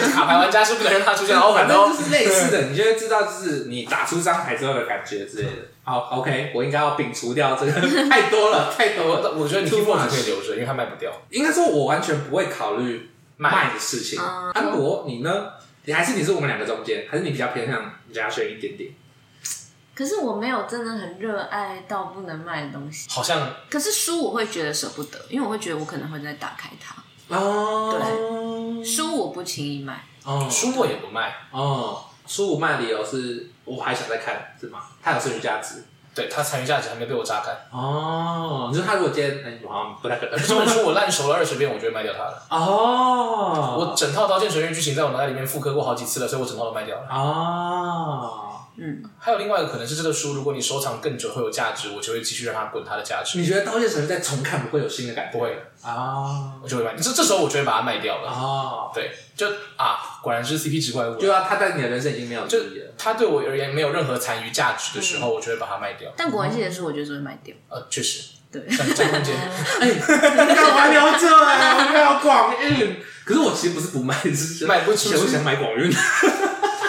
[0.01, 5.51] 们卡牌玩家是不能让他出现凹痕的，就是类似的， 你就会知道，就是你打出张牌之后的感觉之类的。
[5.83, 7.73] 好，OK，我应该要摒除掉这个，
[8.09, 9.33] 太多了，太多了。
[9.37, 11.11] 我觉得你 T 还可以留着，因为它卖不掉。
[11.31, 14.21] 应该说，我完全不会考虑卖的事情。
[14.55, 15.47] 安博，你呢？
[15.85, 18.91] 你还是你是我们两个中间，还是你比较偏向嘉轩一点点？
[20.03, 23.49] 可是我没有真的很热爱到不能卖的东西，好像。
[23.71, 27.37] 可是书我会觉得舍不得，因为我会觉得我可能会再打开它。
[27.37, 27.95] 哦。
[27.97, 28.85] 对。
[28.85, 30.05] 书我不轻易卖。
[30.25, 30.49] 哦。
[30.51, 31.33] 书我也不卖。
[31.53, 32.03] 哦。
[32.27, 34.81] 书我卖的理由是我还想再看，是吗？
[35.01, 35.85] 它有剩余价值。
[36.13, 37.57] 对，它残余价值还没被我榨干。
[37.71, 38.69] 哦。
[38.73, 40.37] 你说他如果今天，哎，我好像不太可能。
[40.37, 42.45] 这本书我烂熟了二十遍，我就会卖掉它了。
[42.51, 43.77] 哦。
[43.79, 47.07] 我整套《刀剑神域》剧情在我脑袋里面复刻过好几次了，所以我整套都卖掉了。
[47.09, 48.49] 哦。
[48.77, 53.39] 嗯，还有另外一个可能是这个书，如果你收藏更久会有价值，我就会继续让它滚它的价值。
[53.39, 55.33] 你觉得《刀剑神域》再重看不会有新的感觉？
[55.33, 56.95] 不会啊，我就会卖。
[56.97, 58.29] 这这时候我就会把它卖掉了。
[58.31, 61.17] 啊，对，就啊，果然是 CP 值怪物。
[61.17, 62.93] 对啊，它在你的人生已经没有意义了。
[62.97, 66.11] 它对我而言没有任何残余价值的时候，我就会把它卖掉。
[66.17, 67.55] 但国文系的书，我觉得是会卖掉。
[67.69, 69.35] 呃，确实，对，占空间。
[69.81, 72.97] 哎，你看我还留着哎，我还要广运。
[73.25, 75.89] 可是我其实不是不卖，是卖不出去，我想买广运。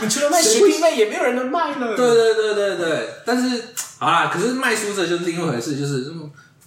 [0.03, 1.95] 你除了卖书以外，也没有人能卖了。
[1.95, 3.63] 对对对对对，但是
[3.97, 6.11] 好啦，可是卖书这就是另一回事，就是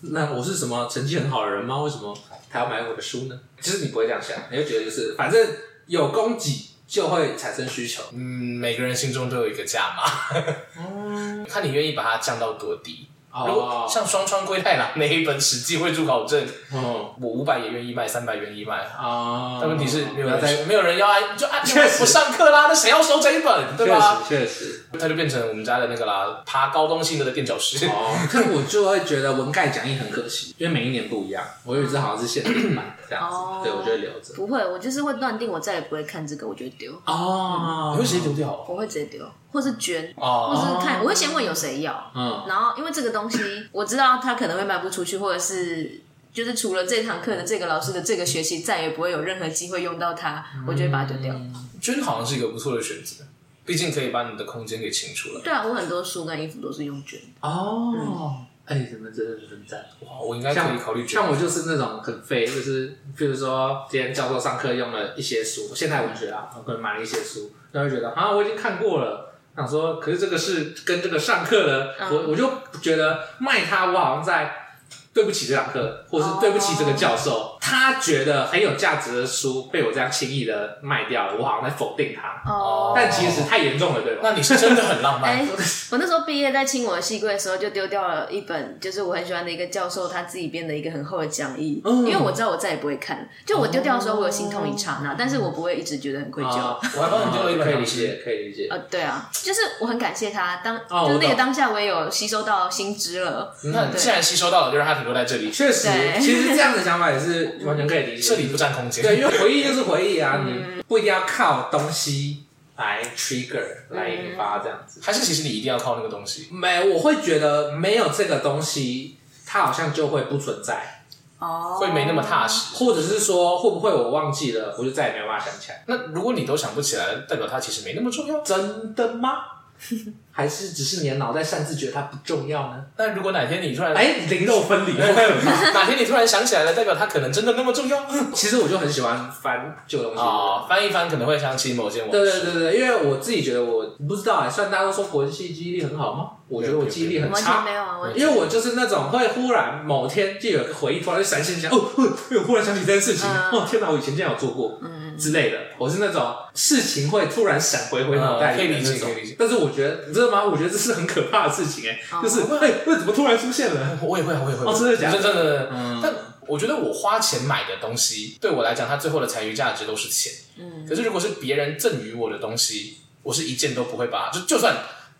[0.02, 1.82] 那我是什么成绩很好的人吗？
[1.82, 2.16] 为什么
[2.50, 3.38] 他要买我的书呢？
[3.60, 5.46] 其实你不会这样想，你会觉得就是反正
[5.86, 8.02] 有供给就会产生需求。
[8.12, 10.42] 嗯，每个人心中都有一个价码，
[10.78, 13.08] 嗯， 看你愿意把它降到多低。
[13.46, 16.40] 如果像双川龟太郎那一本《史记绘着考证》，
[16.72, 16.82] 嗯，
[17.20, 19.58] 我五百也愿意卖，三百愿意卖啊。
[19.60, 22.66] 但问题是没有人，没有人要按，就按不上课啦。
[22.68, 24.22] 那谁要收这一本，对吧？
[24.26, 27.86] 确实，他就变成我们家的那个啦，爬高东性的垫脚石。
[27.86, 31.44] 哦，可我就会觉得文概讲义很可惜，因为每一年不一样。
[31.64, 34.34] 我以为这好像是限定版这样子，对，我就会留着。
[34.34, 36.92] 不会，我就是会断定，我再也不会看这个，我就会丢。
[37.04, 38.64] 哦，你会直接丢掉？
[38.68, 39.26] 我会直接丢。
[39.56, 43.40] 或是捐，或是看，我会先问有谁要，嗯，然后因为这个东西
[43.72, 51.34] 我知道他可能会卖不出去，或者是就是除了这堂课的这个老师的这个学期再也不会有任何机会用到它，我就会把它丢掉。
[51.80, 53.24] 捐好像是一个不错的选择，
[53.64, 55.40] 毕竟可以把你的空间给清出来。
[55.42, 57.18] 对啊，我很多书跟衣服都是用捐。
[57.40, 60.20] 哦，哎，你们真的是很赞哇！
[60.20, 61.14] 我应该可以考虑捐。
[61.22, 69.25] 像我就是那种很废，就是比如说今天教授上课用了一些书，现代文学啊，我可能买了一些书，然后就觉得啊，我已经看过了。
[69.56, 72.50] 想说，可是这个是跟这个上课的，嗯、我我就
[72.82, 74.68] 觉得卖它，我好像在
[75.14, 77.30] 对不起这堂课，或是对不起这个教授。
[77.32, 82.48] 哦他觉得很有价值的书被我这样轻易的卖掉了，我好像在否定他。
[82.48, 84.20] 哦，但其实太严重了，对吧？
[84.22, 85.32] 那你是真的很浪漫。
[85.32, 85.44] 哎，
[85.90, 93.28] 我那时候毕业在清我的戏柜的时候，就丢掉了一本，就是我很喜欢的一个教授他自己编的一个很厚的讲义，因为我知道我再也不会看。
[93.44, 96.76] 就我丢掉的时候，我有心痛一刹那，但是我不会一直觉得很愧疚。
[96.96, 98.68] 我还帮你丢了一本，可以理解，可以理解。
[98.70, 103.52] 呃，对啊，就是我很感谢他，当就是那个当下，我也有吸收到新知了。
[103.64, 105.50] 那既然吸收到了，就让他停留在这里。
[105.50, 105.88] 确实，
[106.20, 108.28] 其实这样的想法也是完全可以理解。
[108.28, 112.44] 这里不占空间，对，因为回忆就是回忆啊，你不一定要靠东西
[112.76, 116.48] 来 trigger 来引发这样子，还是其实你一定要靠那个东西？
[116.50, 119.16] 没，我会觉得没有这个东西，
[119.46, 121.04] 它好像就会不存在，
[121.38, 125.82] 哦，会没那么踏实，或者是说会不会我忘记了，我就再也没有办法想起来？
[125.86, 129.30] 那如果你都想不起来，代表它其实没那么重要，真的吗？
[130.32, 132.84] 还是只是你的脑袋擅自觉得它不重要呢？
[132.96, 138.04] 但如果哪天你突然哎灵肉分离， 哪天你突然想起来了，代表它可能真的那么重要。
[138.34, 140.20] 其实我就很喜欢翻旧东西。
[140.20, 142.18] 啊，翻一翻可能会想起某些往事。
[142.18, 146.30] 对对对对，因为我自己觉得我不知道哎，虽然大家都说国际系记忆力很好吗？
[146.48, 155.58] 我觉得我记忆力很差，没有啊，因为我就是那种会忽然某天就有一个回忆突然就闪现一下，哦，我忽然想起这件事情，哦天哪，我以前竟然有做过，嗯之类的。
[155.78, 159.10] 我是那种事情会突然闪回回脑袋里的那种。
[159.38, 160.44] 但是我觉得你知道吗？
[160.44, 163.98] 我觉得这是很可怕的事情哎，就是哎，为什么突然出现了？
[164.02, 164.64] 我也会，我也会。
[164.64, 165.22] 哦，真的假的？
[165.22, 165.70] 真的。
[165.72, 166.00] 嗯。
[166.02, 166.12] 但
[166.46, 170.32] 我觉得我花钱买的东西，对我来讲，它最后的残余价值都是钱。
[170.58, 170.86] 嗯。
[170.88, 174.76] 可是如果是别人赠予我的东西，我是一件都不会把，就就算。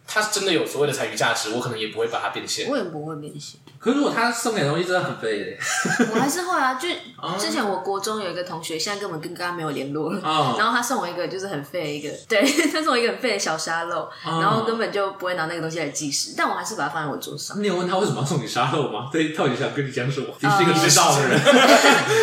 [0.07, 2.69] 它真的有所谓的财语价值，我可能也不会把它变现。
[2.69, 3.61] 我也不会变现。
[3.79, 6.75] 可是如果他送给的东西真的很废的， 我还是会啊。
[6.75, 6.89] 就
[7.39, 10.21] 之前我国中有一个同学，现在根本跟刚刚没有联络了。
[10.25, 12.43] 哦、然后他送我一个就是很废的一个， 对，
[12.73, 17.63] 他送我一个很废的小沙漏，哦、然后根本就不会拿那个东西来计时，但我还是把它放在我桌上。
[17.63, 19.09] 你有问他为什么要送你沙漏吗？
[19.13, 20.27] 对，到底想跟你讲什么？
[20.41, 21.39] 你是一个知道的人，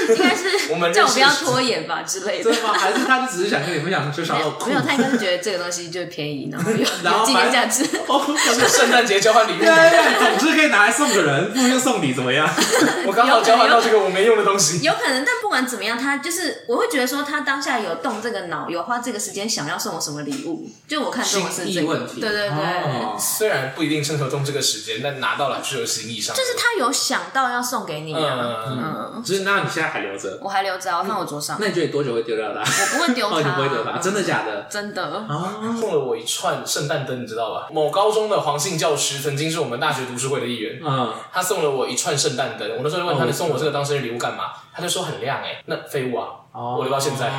[0.10, 2.52] 应该是叫我不要拖延吧之类的。
[2.52, 2.74] 对吗？
[2.74, 4.52] 还是他就只是想跟你分享这沙漏？
[4.66, 7.84] 没有，他应该是觉得这个东西就是便宜，然后有有纪念价值。
[8.08, 8.22] 哦，
[8.68, 12.48] 圣诞节交换礼物，总之可以拿来送个人，不如就送你怎么样？
[13.08, 14.82] 我刚好交换到这个我没用的东西。
[14.82, 22.22] 有可能，但不管怎么样，他就是我会觉得说，他当下有动这个脑，有花这个时间想要送我什么礼物，就我看中的是这个问题。
[22.22, 26.36] 对对对，哦、虽然不一定生活中这个时间，但拿到了是有心意上。
[26.36, 30.38] 就是他有想到要送给你啊，嗯，嗯，就是那你现在还留着？
[30.42, 31.58] 我还留着，我放我桌上。
[31.60, 32.60] 那你觉得多久会丢掉它？
[32.62, 34.68] 我不会丢它，你不会丢它，真的假的？
[34.70, 35.60] 真的啊！
[35.80, 37.63] 送了我一串圣诞灯，你知道吧？
[37.72, 44.52] 某高中的黄姓教师曾经是我们大学读书会的一员，嗯，他送了我一串圣诞灯，我那时候就问他，你送我这个当生日礼物干嘛？
[44.74, 47.32] 他就说很亮哎、欸，那废物啊，我留到现在。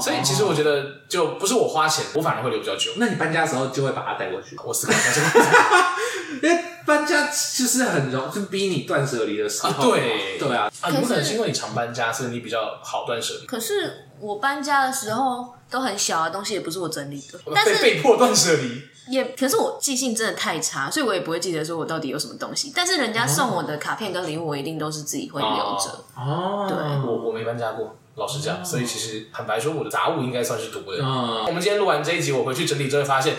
[0.00, 2.92] 所以其实我觉得就不是我花钱，我反而会留比较久。
[2.96, 4.56] 那你搬家的时候就会把它带过去？
[4.64, 9.70] 我思考一下这个问题，因 为搬家就是很容易就逼你断舍离的时候。
[9.70, 13.46] 啊对对啊，啊，有可能是因为你常搬家，所以你比较好断舍离。
[13.46, 18.82] 可是我搬家的时候都很小啊，东西也不是我整理的，但是被被迫断舍离。
[19.08, 22.72] 也可是我记性真的太差，所以我也不会记得说我到底有什么东西。
[22.74, 26.04] 但是人家送我的卡片跟礼物，我一定都是自己会留着。
[26.16, 26.76] 哦，对，
[27.08, 31.02] 我我没搬家过，老实讲，所以其实坦白说，我的杂物应该算是多的。
[31.02, 33.36] 嗯，我们今天录完这一集，我回去整理之后发现，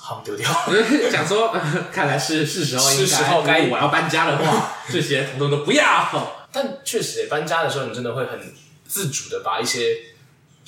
[0.00, 0.48] 好丢掉。
[1.10, 1.56] 想说，
[1.92, 6.44] 看来是是时候，是时候该我要搬家的话，这些统统都不要。
[6.52, 8.38] 但确实，搬家的时候，你真的会很
[8.86, 9.96] 自主的把一些。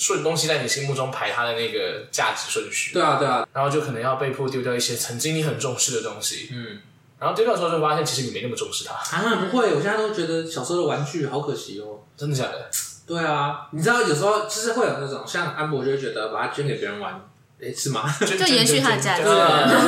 [0.01, 2.95] 顺东西在你心目中排它的那个价值顺序。
[2.95, 6.49] 对啊，对啊，然后就可能要被迫丢掉一些曾经你很重视的东西。
[6.53, 6.81] 嗯，
[7.19, 8.95] 然后丢掉的时候就发现，其实你没那么重视它。
[8.95, 12.01] 啊，不会，我现在都觉得小时候的玩具好可惜哦。
[12.17, 12.71] 真的假的？
[13.07, 17.21] 对啊，你知道有时候就是会有那种像安博就会觉得把它捐给别人玩，
[17.61, 18.11] 诶，是吗？
[18.21, 19.25] 就延续它的价值。
[19.25, 19.31] 对，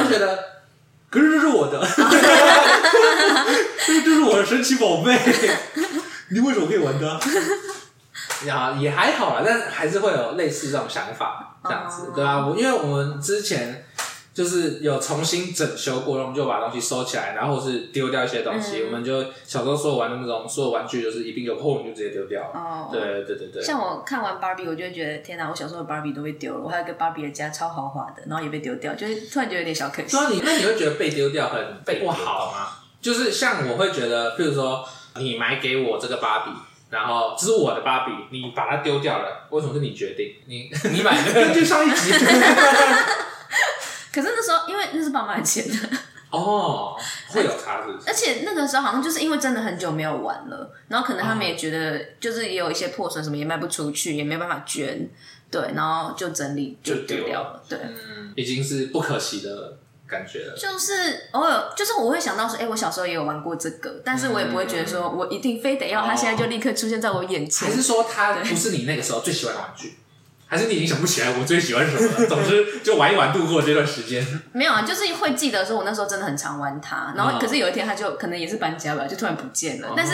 [0.05, 0.39] 就觉得，
[1.09, 1.81] 可是这是我的，
[3.87, 5.19] 这这是我的神奇宝贝，
[6.31, 7.19] 你为什么可以玩它？
[8.47, 13.85] 呀，也还好啦，但还是会有类似这种想法，这样子，对啊，我因为我们之前
[14.35, 18.81] 就是有重新整修过，我们就把东西收起来，然后是丢掉一些东西。
[18.81, 22.51] 嗯、我们就小时候所有玩的那种所有玩具，就是一并有破，我们就直接丢掉了。
[22.55, 23.63] 哦，对对对对。
[23.63, 26.61] 像我看完芭比，我就会觉得天哪，我小时候的芭比都被丢了。
[26.61, 30.09] 我还有一个芭比的家超豪华的，然后也被丢掉，就是突然觉得有点小可惜。
[30.09, 32.69] 说你那你会觉得被丢掉很被不好吗？
[33.03, 34.83] 就是像我会觉得，譬如说
[35.17, 36.51] 你买给我这个芭比。
[36.93, 40.35] 然后这是我的芭比，你把它丢掉了，为什么是你决定？
[40.45, 41.33] 你 你买的？
[41.33, 42.13] 根据上一集。
[44.13, 45.75] 可是那时候，因为那是爸妈的钱的。
[46.29, 46.95] 哦，
[47.29, 48.07] 会有差是不是？
[48.07, 55.09] 而且那个时候好像就是因为真的很久没有玩了，然后可能他们也觉得，就是也有一些破损什么也卖不出去，也没办法捐，
[55.51, 59.79] 对，然后就整理就丢掉了，对，嗯，已经是不可惜的。
[60.13, 67.69] 感觉就是偶尔，就是我会想到说，哎、欸，我小时候也有玩过这个，但是我也不会觉得说我一定非得要它现在就立刻出现在我眼前。
[67.69, 69.95] 还是说它不是你那个时候最喜欢的玩具？
[70.47, 72.27] 还是你已经想不起来我最喜欢什么了？
[72.27, 74.23] 总之就玩一玩度过这段时间。
[74.53, 79.95] 没有啊，就是会记得说我那时候真的很常玩它，然后可是有一天它就可能也是搬家吧，就突然不见了。
[79.97, 80.13] 但是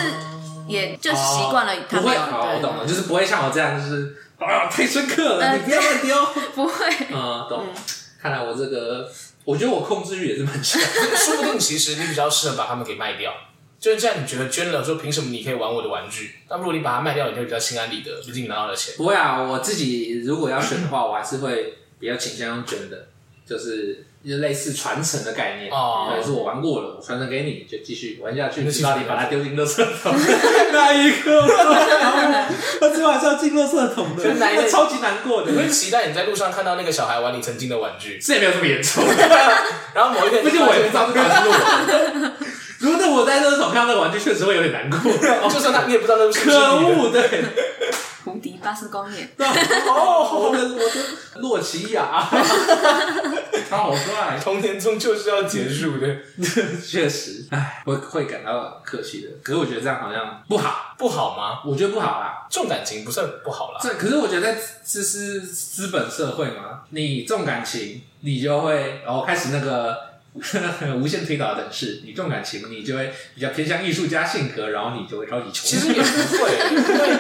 [0.68, 6.26] 也就习惯了不会，我懂了，就是不会像我这样，就是啊太深刻了，呃、你不要乱丢。
[6.54, 6.86] 不会。
[7.10, 7.66] 嗯，懂。
[7.66, 7.82] 嗯、
[8.22, 9.10] 看来我这个。
[9.48, 10.78] 我觉得我控制欲也是蛮强，
[11.16, 13.32] 说不定其实你比较适合把它们给卖掉。
[13.80, 16.34] 就是这样，你觉得捐了，说凭什么你可以玩我的玩具？
[16.50, 18.92] 那如果你把它卖掉，你就比较心安理得，毕竟你拿到了钱。
[18.98, 23.08] 不会啊，我自己如果要选的话，我还是会比较倾向用捐的，
[23.46, 24.04] 就是。
[24.26, 30.12] 就类似传承的概念，哦，是我玩过了，我传承给你，就继续玩下去，直到你把它丢进垃圾桶。
[30.72, 31.46] 那一刻，
[32.80, 35.52] 他最后还是要进垃圾桶的，那超级难过的。
[35.52, 39.04] 你会期待你在路上看到那个小孩玩你曾经的玩具，这也没有这么严重。
[39.94, 41.54] 然后某一天，毕竟我也不知道这到底是我。
[42.80, 44.98] 如果我在垃圾桶看到那个玩具，确实会有点难过。
[45.48, 47.44] 就算他，你也不知道那是可恶，对。
[48.38, 52.24] 无敌巴斯光年， 哦，我的我的洛奇亚，
[53.68, 56.16] 他好帅，童年终究是要结束的，
[56.80, 59.28] 确实，唉，我会感到可惜的。
[59.42, 61.60] 可是我觉得这样好像不好，不好吗？
[61.68, 63.80] 我觉得不好啦，重感情不算不好啦。
[63.82, 64.54] 这可是我觉得
[64.86, 69.98] 这是资本社会嘛，你重感情，你就会然后开始那个
[70.96, 75.66] 无限推导的等式，你重感情，你就会比较偏向艺术家性格，然后你就会超级穷。
[75.68, 77.18] 其实也不会。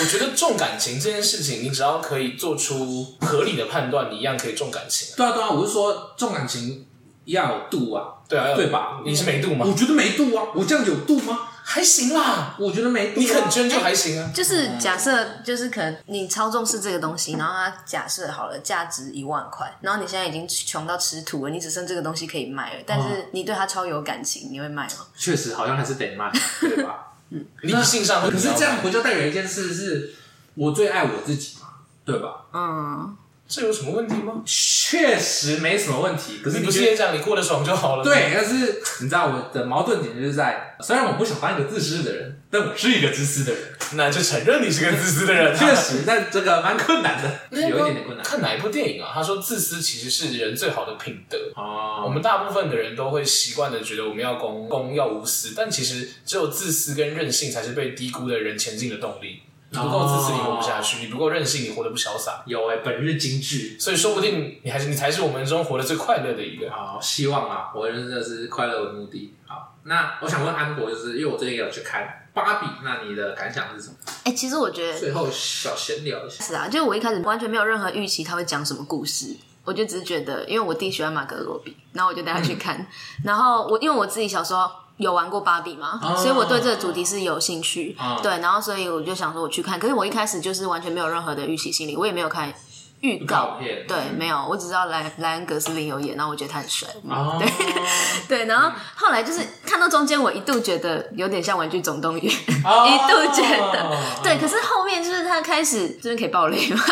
[0.00, 5.14] 我觉得重感情这件事情，你只要可以做出合理的判断，你一样可以重感情。
[5.16, 6.86] 对啊，对啊，我是说重感情，
[7.26, 9.00] 要有度啊，对啊，对吧？
[9.04, 9.66] 你是没度吗？
[9.68, 11.38] 我觉得没度啊，我这样有度吗？
[11.62, 13.22] 还行啦，我觉得没度、啊。
[13.22, 14.30] 你肯捐就还行啊。
[14.34, 25.06] 就是假设，就是可能你超重视这个东西，然后它假设好了价值一万块，然后你现在已经穷到吃土了，你只剩这个东西可以卖了，但是你对它超有感情，你会卖吗？
[25.16, 27.09] 确实，好像还是得卖，对吧？
[27.30, 30.14] 嗯，理性上，可是这样不就代表一件事，是
[30.54, 31.68] 我最爱我自己嘛，
[32.04, 32.46] 对吧？
[32.52, 33.16] 嗯。
[33.50, 34.42] 这有什么问题吗？
[34.46, 36.38] 确实没什么问题。
[36.40, 38.04] 可是你，不是也讲你过得爽就好了？
[38.04, 43.62] 对，但是你知道我的矛盾点就是在，虽然我不想当一个自私的人，但我是一个自私的人，
[43.94, 45.52] 那就承认你是个自私的人。
[45.58, 48.24] 确实，但这个蛮困难的，有一点点困难。
[48.24, 49.10] 看哪一部电影啊？
[49.12, 51.36] 他说自私其实是人最好的品德。
[51.60, 59.40] 啊，我们大部分的人都会习惯的觉得我们要公公要无私，但其实只有自私跟任性才是被低估的人前进的动力。
[59.72, 62.42] 你不够自私，你活不下去；你不够任性，你活得不潇洒。
[62.44, 66.68] 有哎、欸，本日金句，所以说不定你还是你才是我们中活得最快乐的一个。
[66.72, 69.32] 好，希望啊，我真的是快乐为目的。
[69.46, 73.94] 好，那我想问安博，就是因为我最近也有去看芭比，那你的感想是什么？
[74.24, 76.44] 哎、欸，其实我觉得最后小闲聊一下。
[76.44, 82.76] 是啊，就我一开始完全没有任何预期他会讲什么故事，我就只是觉得，因为我弟喜欢马格罗比，然后我就带他去看。
[82.76, 82.86] 嗯、
[83.24, 84.68] 然后我因为我自己小时候。
[85.00, 85.98] 有玩过芭比吗？
[86.02, 87.96] 哦、所以我对这个主题是有兴趣。
[87.98, 92.52] 哦、对，然后所以我就想说我去看，可是我一开始就是完全没有任何的预期心理，我也没有看
[93.00, 93.56] 预告。
[93.58, 96.86] 对，嗯、没有，我只知道莱莱恩·格斯林有演，然后我觉得他很帅。
[97.08, 97.36] 哦、
[98.28, 102.24] 对对，然后后来就是看到中间，我一度觉得有点像《玩具总动员》，
[102.68, 103.42] 哦， 一度觉
[103.72, 106.84] 得对，可是后面就是他开始这边可以爆雷吗？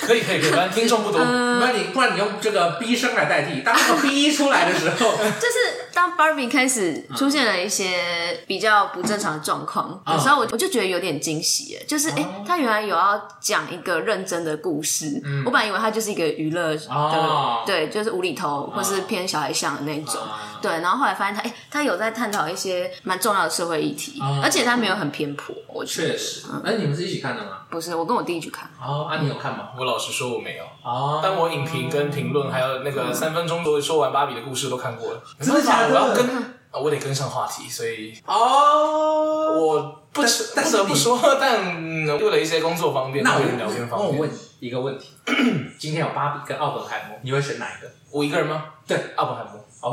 [0.00, 1.20] 可以可以可以，反正听众不多。
[1.20, 15.20] 那、呃、你不然你用这个逼声来代替，当那个逼出来的时候，就是当 Barbie 开始出现了一些比较不正常的状况的时候，我我就觉得有点惊喜，就是哎，他、原来有要讲一个认真的故事。
[15.24, 20.20] 嗯、我本来以为他就是一个娱乐的，哦、对，就是无厘头或是偏小孩向的那种。
[20.62, 25.54] 对，然后后来发现他哎、他有在探讨一些蛮重要的社会议题，而且他没有很偏颇。
[25.68, 27.58] 我确实，哎、你们是一起看的吗？
[27.70, 28.68] 不是，我跟我弟一起看。
[28.78, 29.68] 哦，啊，你有看吗？
[29.78, 30.64] 我老实说我没有。
[30.82, 35.22] 啊，但我影评跟评论还有那个三分钟说说完芭比的故事都看过了。
[35.40, 35.88] 真的假的？
[35.90, 36.26] 我要跟
[36.70, 40.22] 啊，我得跟上话题，所以哦，我不
[40.54, 44.30] 但不得不说， 但为了一些工作方便，那我聊天方面，我问
[44.60, 45.08] 一个问题：
[45.78, 47.90] 今天有芭比跟奥本海默，你会选哪一个？
[48.12, 48.64] 我一个人吗？
[48.86, 49.60] 对，奥本海默。
[49.82, 49.90] 哦，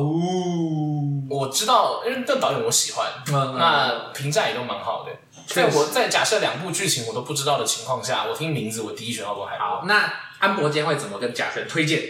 [1.29, 3.07] 我知道，因为这导演我喜欢，
[3.57, 5.11] 那评价也都蛮好的。
[5.47, 9.65] 在我在假设两部剧情我都不知道的情况下，我听名字，我第一选奥本海默。
[9.65, 12.01] 好，那安博今天会怎么跟甲醛推荐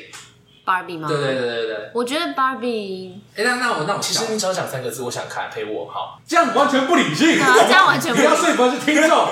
[0.66, 1.08] ？Barbie 吗？
[1.08, 3.14] 对对对对对，我觉得 Barbie。
[3.36, 9.30] 哎，那那我那我其实你只要讲三个字，我想看陪我好，这样完全不理性，啊、这样完全不要说服是听众，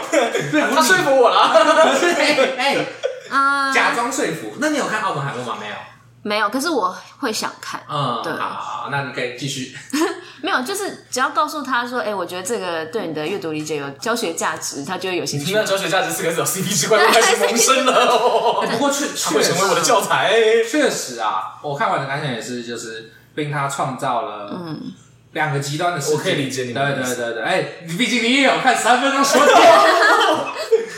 [0.74, 1.52] 他说服我了。
[2.58, 2.86] 哎
[3.30, 4.54] 哎，假装说服。
[4.60, 5.58] 那你有看奥本海默吗？
[5.60, 5.74] 没有。
[6.22, 7.84] 没有，可是我会想看。
[7.88, 9.76] 嗯，对，好，好，那你可以继续。
[10.46, 15.48] 没有，就是只要告诉他说，哎，我觉得这个对你的阅读理解有教学价值，他就会有兴趣。
[15.48, 18.62] 听到教学价值四个字，CP 值快开始萌生了。
[18.72, 20.32] 不过确确会成为我的教材。
[20.70, 24.94] 确实啊，我看完的感想也是，就是并他创造了嗯
[25.34, 26.14] 两个极端的世界。
[26.14, 26.74] 我可以理解你。
[26.74, 27.64] 对对对对，哎，
[27.98, 29.42] 毕竟你也有看三分钟说。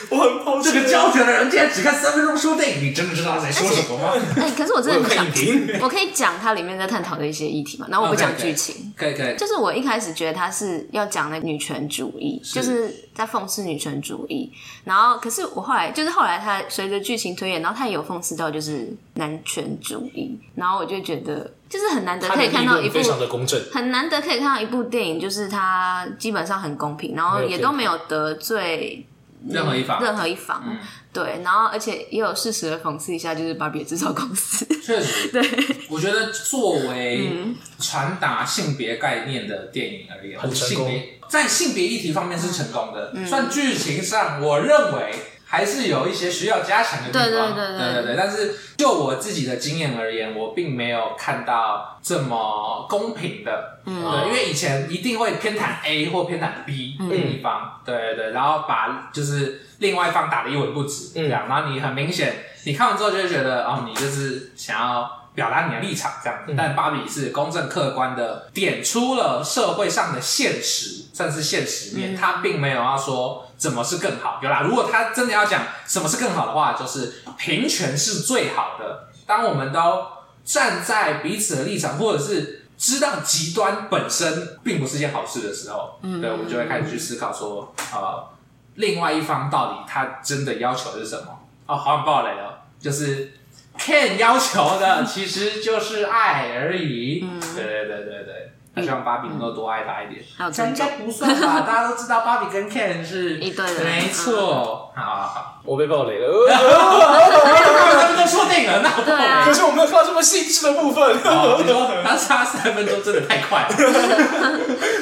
[0.10, 4.14] 我很抱歉，这个教学的人竟然只看三分钟说电影，你真的知道他在说什么吗？
[4.38, 7.88] 哎，可是我真的很想听，我可以讲它里面在探讨的一些议题嘛？
[7.90, 9.36] 然后我不讲剧情， 可以可以。
[9.36, 14.52] 就是我一开始觉得他是要讲那女权主义，就是在讽刺女权主义。
[14.86, 20.40] 然后，可是我后来就是后来他随着剧情推演，然后他也有讽刺到就是男权主义。
[20.56, 29.06] 然后我就觉得，就是很难得可以看到一部非常的公正，很难得可以看到一部电影，就是它基本上很公平，然后也都没有得罪。
[29.50, 30.78] 任何一方，任何一方，嗯、
[31.12, 34.66] 对，然后而且也有适时的讽刺一下，就是芭比制造公司。
[34.82, 35.42] 确实，对，
[35.90, 43.14] 我觉得作为传达性别概念的电影而言，很成功，在性别议题方面是成功的。
[43.26, 45.14] 算剧情上，我认为。
[45.50, 48.16] 还是有一些需要加强的地方，对对对对，对对对。
[48.18, 73.47] 但是就我自己的经验而言，我并没有看到这么公平的，嗯，对，因为以前一定会偏袒 A 或偏袒 B 另一方，嗯、对对对，然后把就是另外一方打得一文不值，这样，嗯、然后你很明显，你看完之后就会觉得，哦，你就是想要表达你的立场这样但芭比是公正客观的点出了社会上的现实，算是现实面，嗯、他并没有要说。
[73.58, 74.40] 怎么是更好？
[74.42, 79.10] 有啦，如果他真的要讲什么是更好的话，就是平权是最好的。
[79.26, 80.06] 当我们都
[80.46, 88.30] 站在彼此的立场，或者是知道极端本身并不是件好事的时候，嗯，对，我们就会开始去思考说，呃，
[88.76, 91.40] 另外一方到底他真的要求的是什么？
[91.66, 93.34] 哦，好想爆雷了，就是
[93.78, 97.28] Ken 要求的 其实就是爱而已。
[97.30, 98.47] 嗯，对对对对对。
[98.78, 100.22] 他希望芭比能够多爱他一点，
[100.70, 101.62] 应该不算吧？
[101.62, 104.92] 大家都知道芭比跟 Ken 是 一对的，没错。
[104.96, 106.28] 好好好，我被暴雷了。
[108.00, 109.46] 他们都说定了，那我爆雷。
[109.46, 111.18] 可是我没有看到这么细致的部分。
[112.06, 113.70] 他差三分钟真的太快了。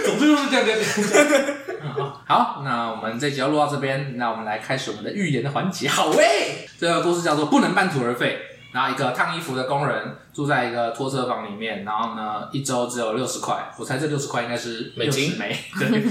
[0.05, 0.79] 总之就是这样这样。
[2.27, 5.89] 好，那我们这集要录到这边，那我们来开始我们的预言的环节。
[5.89, 8.39] 好喂，这个故事叫做不能半途而废。
[8.75, 13.71] 然后一个烫衣服的工人住在一个拖车房里面，然后呢，一周只有六十块。
[13.77, 15.87] 我猜这六十块应该是六十枚，对，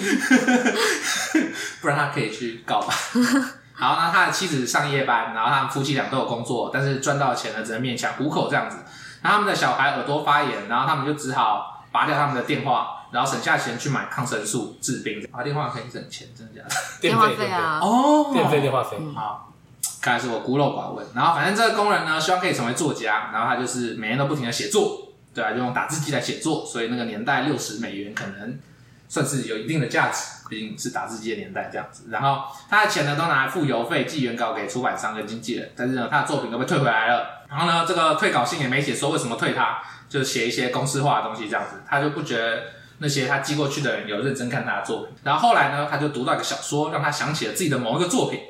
[1.82, 2.94] 不然他可以去告吧。
[3.76, 8.78] 好，那他的妻子上夜班，然后他们夫妻俩都有工作，但是赚到的钱呢，只能勉强糊口这样子。
[9.20, 15.28] 然后他们的小孩耳朵发炎，然后他们就只好拔掉他们的电话，然后省下钱去买抗生素治病。
[15.30, 16.74] 拔电话可以省钱，真的假的？
[17.02, 19.50] 电话费啊，哦，电费电话费，好。
[20.05, 28.59] 看来是我孤陋寡闻，然后反正这个工人呢，希望可以成为作家，然后他就是每天都不停的写作，对啊，就用打字机来写作，所以那个年代六十美元可能
[29.09, 32.09] 算是有一定的价值，毕竟是打字机的年代这样子。
[32.11, 37.40] 然后他的钱呢，都拿来付邮费、寄原稿给出版商跟经纪人，但是呢，他的作品都被退回来了。
[37.48, 39.78] 然后呢，这个退稿信也没写说为什么退他，
[40.11, 42.64] 就写一些公式化的东西这样子，他就不觉得
[42.98, 45.14] 那些他寄过去的人有认真看他的作品。
[45.22, 48.40] 然后后来呢，他就读到一个小说，让他想起了自己的某一个作品。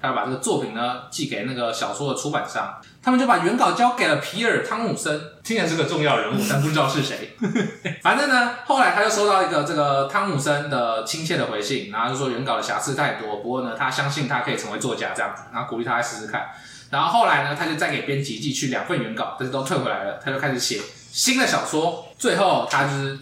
[0.00, 7.36] 他要把这个作品呢寄给那个小说的出版商，他们就把原稿交给了皮尔汤姆森，听起来是个重要人物，但不知道是谁。
[8.02, 16.46] 反正呢，后来他就收到一个这个汤姆森的亲切的回信，然后就说原稿的瑕疵太多，不过呢，他相信他可以成为作家这样子，然后鼓励他来试试看。
[16.90, 20.80] 然后后来呢，他就再给编辑寄去两份原稿，但是都退回来了，他就开始写
[21.12, 22.08] 新的小说。
[22.18, 23.18] 最后他就是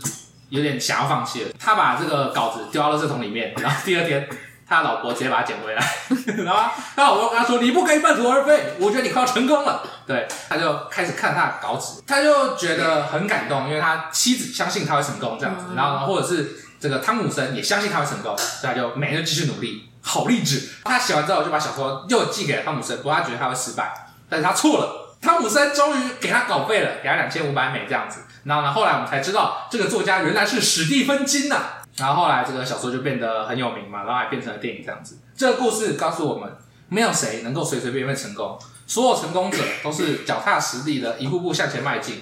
[0.48, 4.28] 有点想要放弃了，他把这个稿子丢到垃圾桶里面，然后第二天。
[4.68, 5.82] 他老婆直接把他捡回来，
[6.44, 20.68] 然后他老婆跟他说：“你不可以半途而废，我觉得你快要成功了。”对，他就开始看他的稿纸，他就觉得很感动，因为他妻子相信他会成功这样子，然后呢，或者是这个汤姆森也相信他会成功，所以他就每天继续努力，好励志。
[20.84, 23.92] 他写完之后就把小说又寄给了汤姆森，不过他觉得他会失败，
[24.28, 28.20] 但是他错了，汤姆森终于给他稿费了，给他两千五百美这样子。
[28.44, 31.74] 然后呢，后来我们才知道这个作家原来是史蒂芬金呐、啊。
[31.98, 35.18] 然后后来这个小说就变得很有名嘛，然后还变成了电影这样子。
[35.36, 36.50] 这个故事告诉我们，
[36.88, 42.20] 没有谁能够随随便便成功，所有成功者都是脚踏实地的，一步步向前迈进，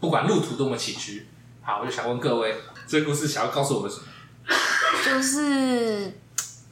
[0.00, 1.22] 不管路途多么崎岖。
[1.62, 2.54] 好，我就想问各位，
[2.86, 4.04] 这个故事想要告诉我们什么？
[5.04, 6.12] 就是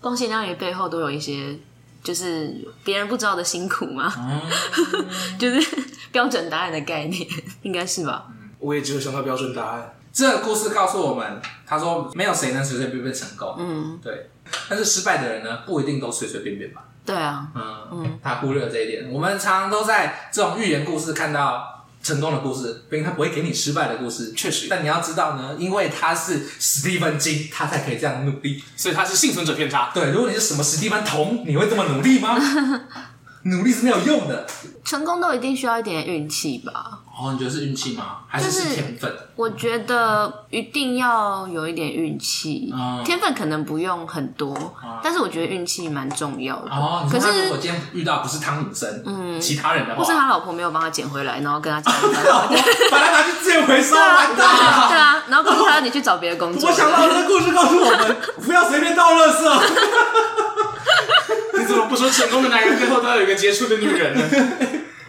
[0.01, 1.59] 光鲜亮丽背后都有一些，
[2.03, 4.13] 就是别人不知道的辛苦嘛。
[4.19, 4.41] 嗯、
[5.39, 5.79] 就是
[6.11, 7.27] 标准答案的概念，
[7.63, 8.27] 应该是吧？
[8.31, 9.95] 嗯，我也只有想到标准答案。
[10.13, 13.55] 这个故事告诉我们，他说没有谁能随随便便成功。
[13.59, 14.31] 嗯，对。
[14.69, 16.83] 但是失败的人呢，不一定都随随便便吧？
[17.07, 17.49] 对啊。
[17.55, 19.11] 嗯嗯，他忽略了这一点。
[19.11, 24.33] 我们常常都在这种寓言故事看到成功的故事，毕竟他不会给你失败的故事。
[24.33, 24.67] 确实。
[24.69, 29.91] 但你要知道呢，因为他是史蒂芬金，他才可以这样努力，所以他是幸存者偏差。
[29.95, 32.39] 对，如果你是什么史蒂芬童，你会这么努力吗？
[33.45, 34.47] 努力是没有用的。
[34.85, 37.01] 成功都一定需要一点运气吧？
[37.15, 38.19] 哦，你觉得是运气吗？
[38.27, 39.13] 还是是天分？
[39.37, 46.71] 我觉得一定要有一点运气，嗯、天分可能不用很多，嗯、但是我觉得运气蛮重要的。
[46.71, 51.93] 哦，可是如果今天遇到不是汤姆森，嗯，其他人的话，或是他老婆没有帮他捡回来，然后跟他 讲，
[52.91, 54.89] 把他拿去资源回收，完蛋了。
[54.89, 56.71] 对啊，然后告诉他你去找别的工作。
[56.71, 59.43] 我想到这个故事告诉我们，不要随便倒垃圾。
[61.59, 64.23] 你怎么不说成功的男人背后都要有一个杰出的女人呢？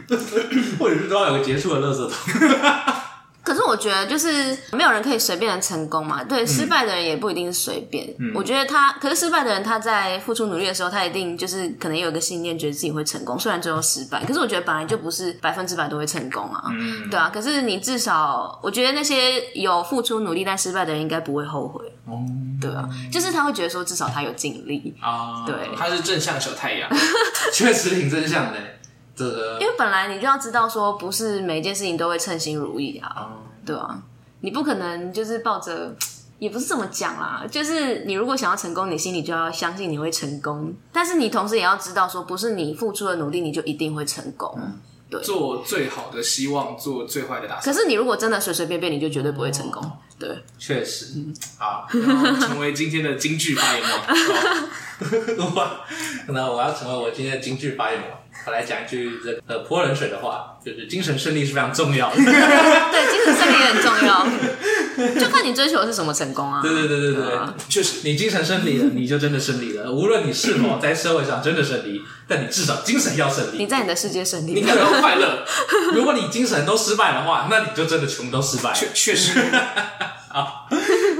[0.79, 2.11] 或者是都要有个结束的垃圾桶。
[3.43, 6.23] 可是我觉得，就是没有人可以随便的成功嘛。
[6.23, 8.07] 对，失败的人也不一定是随便。
[8.17, 13.37] 嗯、我觉得他，可是失败的人他在付出努力的时候，他一定就是可能有一个信念，觉得自己会成功。
[13.37, 16.63] 虽然最后失败，可是我觉得本来就不是百分之百都会成功啊。
[16.71, 17.29] 嗯，对啊。
[17.33, 21.83] 可是你至少，我觉得那些有付出努力但失败的人，应该不会后悔。
[22.05, 22.23] 哦，
[22.61, 25.43] 对啊，就是他会觉得说，至少他有尽力啊。
[25.45, 26.89] 对，他是正向小太阳，
[27.51, 28.57] 确实挺正向的。
[29.15, 34.01] 这个，因为本来你就要知道说，不是每一件事情都会称心如意啊，嗯、对啊，
[34.41, 35.95] 你不可能就是抱着，
[36.39, 47.73] 也不是这么讲啦，就是你如果想要成功，你心里就要相信你会成功，但是你同时也要知道说，不是你付出的努力你就一定会成功，嗯、对，做最好的希望，做最坏的打算。
[47.73, 49.91] 可是你如果真的随随便便，你就绝对不会成功。
[50.19, 51.23] 对，确实，
[51.57, 53.91] 好，成为今天的京剧发言王。
[56.29, 58.22] 那我要成为我今天的京剧发言王。
[58.45, 62.15] 我来讲一句这呃泼冷水的话，就是精神胜利是非常重要的。
[62.19, 64.27] 对，精神胜利也很重要，
[65.19, 66.61] 就看你追求的是什么成功啊。
[66.61, 67.37] 对对对对对，
[67.69, 69.91] 确实，你精神胜利了，你就真的胜利了。
[69.91, 73.57] 无论你是否在社会上真的胜利，但你至少精神要胜利。
[73.57, 75.45] 你在你的世界胜利，你感到快乐。
[75.95, 78.73] 如果你精神都失败的话，那你就真的全部都失败。
[78.73, 79.39] 确确实。
[80.29, 80.67] 好，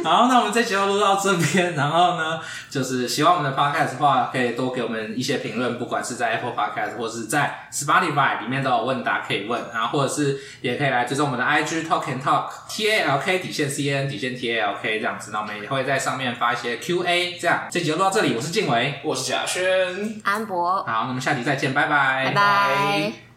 [0.09, 1.75] 好，那我们这集就录到这边。
[1.75, 2.39] 然后呢，
[2.69, 9.61] 就是喜欢我们的 podcast 的话，可以多给我们一些评论，不管是在 Apple Podcast 或是在 Spotify 里面都有问答可以问。
[9.73, 14.75] 然后或者是也可以来追踪我们的 IG Talk and Talk T A L K 底线 C N 底线 T A L
[14.81, 15.31] K 这样子。
[15.31, 17.37] 那我们也会在上面发一些 Q A。
[17.39, 18.35] 这样，这集就录到这里。
[18.35, 20.83] 我是静伟，我是贾轩，安博。
[20.83, 23.22] 好，那我们下集再见，拜拜，拜拜。